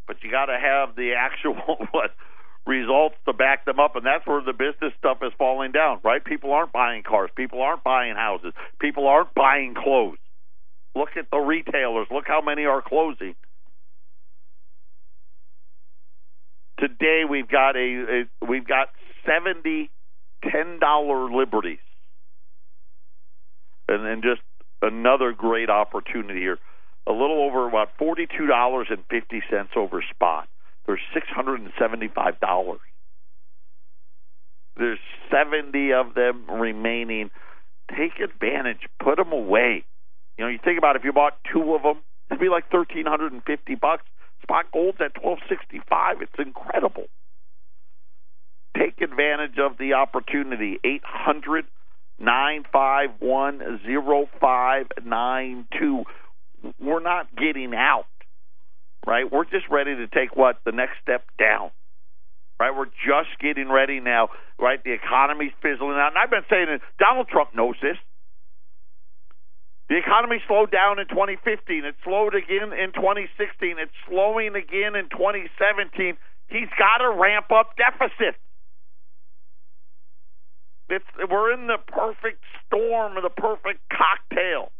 But 0.07 0.17
you 0.23 0.31
got 0.31 0.45
to 0.45 0.57
have 0.59 0.95
the 0.95 1.13
actual 1.17 1.55
what 1.91 2.11
results 2.65 3.15
to 3.25 3.33
back 3.33 3.65
them 3.65 3.79
up, 3.79 3.95
and 3.95 4.05
that's 4.05 4.25
where 4.25 4.41
the 4.41 4.53
business 4.53 4.93
stuff 4.97 5.17
is 5.21 5.31
falling 5.38 5.71
down. 5.71 5.99
Right? 6.03 6.23
People 6.23 6.51
aren't 6.51 6.71
buying 6.71 7.03
cars. 7.03 7.29
People 7.36 7.61
aren't 7.61 7.83
buying 7.83 8.15
houses. 8.15 8.53
People 8.79 9.07
aren't 9.07 9.33
buying 9.33 9.75
clothes. 9.75 10.17
Look 10.95 11.09
at 11.17 11.25
the 11.31 11.38
retailers. 11.38 12.07
Look 12.09 12.25
how 12.27 12.41
many 12.41 12.65
are 12.65 12.81
closing. 12.81 13.36
Today 16.79 17.23
we've 17.29 17.47
got 17.47 17.75
a, 17.75 18.25
a 18.41 18.45
we've 18.45 18.67
got 18.67 18.89
seventy 19.25 19.89
ten 20.43 20.79
dollar 20.79 21.31
liberties, 21.31 21.79
and 23.88 24.05
then 24.05 24.21
just 24.21 24.41
another 24.81 25.31
great 25.31 25.69
opportunity 25.69 26.39
here. 26.39 26.59
A 27.08 27.12
little 27.12 27.43
over 27.43 27.68
about 27.68 27.89
forty 27.99 28.26
two 28.26 28.47
dollars 28.47 28.88
and 28.89 29.03
fifty 29.10 29.41
cents 29.49 29.72
over 29.76 30.03
spot. 30.14 30.47
There's 30.88 31.01
six 31.14 31.28
hundred 31.28 31.62
and 31.62 31.72
seventy 31.80 32.08
five 32.08 32.39
dollars. 32.39 32.80
There's 34.78 34.99
seventy 35.32 35.93
of 35.93 36.16
them 36.16 36.49
remaining. 36.49 37.30
Take 37.89 38.20
advantage. 38.20 38.88
Put 38.99 39.18
them 39.18 39.32
away. 39.32 39.86
You 40.38 40.45
know, 40.45 40.49
you 40.49 40.60
think 40.64 40.78
about 40.78 40.95
if 40.95 41.03
you 41.03 41.14
bought 41.14 41.38
two 41.53 41.76
of 41.76 41.84
them, 41.84 41.97
it'd 42.30 42.41
be 42.41 42.49
like 42.49 42.72
thirteen 42.72 43.06
hundred 43.06 43.34
and 43.34 43.43
fifty 43.43 43.76
bucks. 43.76 44.03
Spot 44.41 44.66
gold's 44.74 44.97
at 44.99 45.14
twelve 45.14 45.39
sixty 45.47 45.82
five. 45.88 46.22
It's 46.22 46.34
incredible. 46.39 47.06
Take 48.78 48.99
advantage 49.01 49.58
of 49.60 49.78
the 49.78 49.93
opportunity. 49.93 50.80
Eight 50.84 51.03
hundred 51.06 51.66
nine 52.20 52.66
five 52.72 53.10
one 53.20 53.80
zero 53.86 54.28
five 54.41 54.88
nine 55.06 55.68
two. 55.80 56.03
We're 56.80 57.03
not 57.03 57.36
getting 57.36 57.74
out, 57.76 58.07
right? 59.05 59.30
We're 59.32 59.45
just 59.45 59.66
ready 59.70 59.95
to 59.95 60.07
take 60.07 60.36
what 60.36 60.57
the 60.66 60.72
next 60.72 60.93
step 61.01 61.24
down, 61.38 61.72
right? 62.59 62.76
We're 62.76 62.91
just 63.05 63.38
getting 63.39 63.70
ready 63.70 63.99
now, 63.99 64.30
right? 64.59 64.84
The 64.84 64.93
economy's 64.93 65.53
fizzling 65.61 65.97
out, 65.97 66.09
and 66.09 66.18
I've 66.18 66.30
been 66.30 66.47
saying 66.49 66.68
it. 66.70 66.82
Donald 66.99 67.28
Trump 67.28 67.55
knows 67.55 67.76
this. 67.82 67.97
The 69.88 69.97
economy 69.97 70.41
slowed 70.47 70.72
down 70.72 70.97
in 70.97 71.07
2015. 71.07 71.86
It 71.86 71.95
slowed 72.03 72.34
again 72.34 72.74
in 72.74 72.91
2016. 72.93 73.78
It's 73.78 73.93
slowing 74.09 74.55
again 74.55 74.97
in 74.97 75.09
2017. 75.13 76.18
He's 76.49 76.70
got 76.78 77.05
to 77.05 77.09
ramp 77.13 77.51
up 77.53 77.78
deficits. 77.78 78.41
It's, 80.89 81.05
we're 81.30 81.53
in 81.53 81.68
the 81.68 81.78
perfect 81.86 82.41
storm, 82.66 83.18
of 83.18 83.24
the 83.24 83.30
perfect 83.30 83.82
cocktail. 83.89 84.72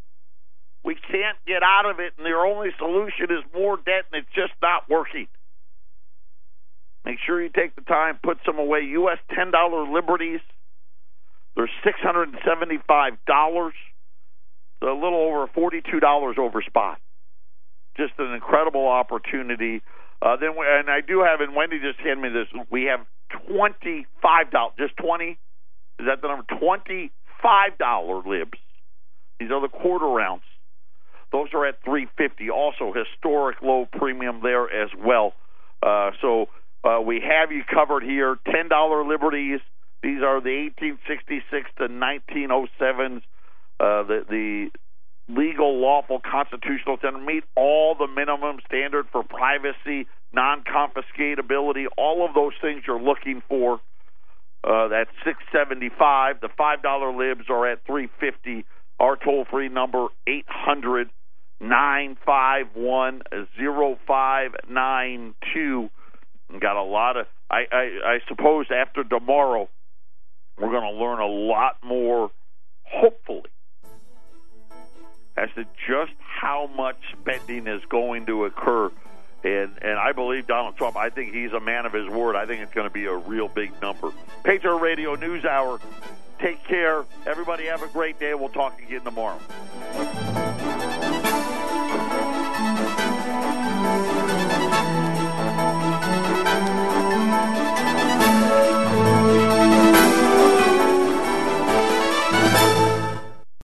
We 0.86 0.94
can't 0.94 1.36
get 1.46 1.64
out 1.64 1.90
of 1.90 1.98
it, 1.98 2.12
and 2.16 2.24
their 2.24 2.46
only 2.46 2.70
solution 2.78 3.26
is 3.30 3.42
more 3.52 3.76
debt, 3.76 4.06
and 4.12 4.22
it's 4.22 4.32
just 4.32 4.52
not 4.62 4.88
working. 4.88 5.26
Make 7.04 7.18
sure 7.26 7.42
you 7.42 7.50
take 7.50 7.74
the 7.74 7.82
time, 7.82 8.20
put 8.22 8.38
some 8.46 8.58
away. 8.58 8.82
U.S. 9.02 9.18
$10 9.36 9.92
liberties, 9.92 10.40
they're 11.56 11.68
$675 11.84 13.72
a 14.82 14.86
little 14.86 15.26
over 15.26 15.46
forty-two 15.54 16.00
dollars 16.00 16.36
over 16.38 16.62
spot. 16.62 17.00
Just 17.96 18.12
an 18.18 18.32
incredible 18.34 18.86
opportunity. 18.86 19.82
Uh, 20.20 20.36
then, 20.36 20.50
we, 20.50 20.66
and 20.68 20.90
I 20.90 21.00
do 21.00 21.22
have, 21.22 21.40
and 21.40 21.56
Wendy 21.56 21.78
just 21.80 21.98
handed 21.98 22.22
me 22.22 22.28
this. 22.28 22.46
We 22.70 22.84
have 22.84 23.00
twenty-five 23.48 24.50
dollars, 24.50 24.74
just 24.78 24.96
twenty. 24.98 25.38
Is 25.98 26.06
that 26.06 26.20
the 26.20 26.28
number? 26.28 26.44
Twenty-five 26.60 27.78
dollar 27.78 28.22
libs. 28.28 28.58
These 29.40 29.50
are 29.50 29.60
the 29.60 29.68
quarter 29.68 30.20
ounce. 30.20 30.42
Those 31.36 31.50
are 31.52 31.66
at 31.66 31.76
three 31.84 32.06
fifty. 32.16 32.48
Also, 32.48 32.94
historic 33.02 33.56
low 33.60 33.86
premium 34.00 34.36
there 34.42 34.66
as 34.82 34.90
well. 35.08 35.34
Uh, 35.82 36.10
so 36.22 36.30
uh, 36.82 37.00
we 37.10 37.16
have 37.20 37.52
you 37.52 37.62
covered 37.78 38.02
here. 38.02 38.38
Ten 38.54 38.68
dollar 38.68 39.00
liberties. 39.04 39.60
These 40.02 40.22
are 40.22 40.40
the 40.40 40.54
eighteen 40.64 40.98
sixty-six 41.06 41.62
to 41.78 41.88
nineteen 41.88 42.48
oh 42.50 42.66
sevens 42.78 43.22
uh, 43.78 44.02
the, 44.10 44.18
the 44.30 44.70
legal, 45.28 45.78
lawful, 45.78 46.20
constitutional 46.20 46.96
tender 46.96 47.18
meet 47.18 47.44
all 47.54 47.94
the 47.94 48.06
minimum 48.06 48.56
standard 48.66 49.06
for 49.12 49.22
privacy, 49.22 50.06
non-confiscatability, 50.32 51.84
all 51.98 52.24
of 52.26 52.34
those 52.34 52.52
things 52.62 52.84
you're 52.86 53.02
looking 53.10 53.42
for. 53.48 53.80
Uh, 54.64 54.88
that's 54.88 55.10
six 55.22 55.38
seventy 55.52 55.90
five. 55.98 56.40
The 56.40 56.48
five 56.56 56.82
dollar 56.82 57.10
libs 57.14 57.44
are 57.50 57.70
at 57.70 57.84
three 57.84 58.08
fifty. 58.18 58.64
Our 58.98 59.16
toll 59.16 59.44
free 59.50 59.68
number 59.68 60.06
eight 60.26 60.48
hundred 60.48 61.10
nine 61.60 62.16
five 62.24 62.66
one 62.74 63.22
zero 63.56 63.98
five 64.06 64.52
nine 64.68 65.34
two. 65.54 65.90
Got 66.60 66.76
a 66.76 66.82
lot 66.82 67.16
of. 67.16 67.26
I, 67.50 67.64
I 67.70 67.82
I 68.04 68.18
suppose 68.28 68.66
after 68.70 69.04
tomorrow, 69.04 69.68
we're 70.58 70.70
going 70.70 70.94
to 70.94 70.98
learn 71.00 71.20
a 71.20 71.26
lot 71.26 71.76
more. 71.82 72.30
Hopefully, 72.84 73.50
as 75.36 75.48
to 75.56 75.64
just 75.88 76.12
how 76.18 76.70
much 76.76 76.98
spending 77.20 77.66
is 77.66 77.82
going 77.88 78.26
to 78.26 78.44
occur. 78.44 78.90
And 79.44 79.72
and 79.82 79.98
I 79.98 80.12
believe 80.12 80.46
Donald 80.46 80.76
Trump. 80.76 80.96
I 80.96 81.10
think 81.10 81.34
he's 81.34 81.52
a 81.52 81.60
man 81.60 81.84
of 81.86 81.92
his 81.92 82.08
word. 82.08 82.36
I 82.36 82.46
think 82.46 82.62
it's 82.62 82.72
going 82.72 82.86
to 82.88 82.92
be 82.92 83.06
a 83.06 83.16
real 83.16 83.48
big 83.48 83.72
number. 83.82 84.12
Patriot 84.44 84.76
Radio 84.76 85.14
News 85.14 85.44
Hour. 85.44 85.80
Take 86.40 86.62
care. 86.64 87.04
Everybody 87.26 87.66
have 87.66 87.82
a 87.82 87.88
great 87.88 88.18
day. 88.18 88.34
We'll 88.34 88.50
talk 88.50 88.80
again 88.82 89.02
tomorrow. 89.02 89.40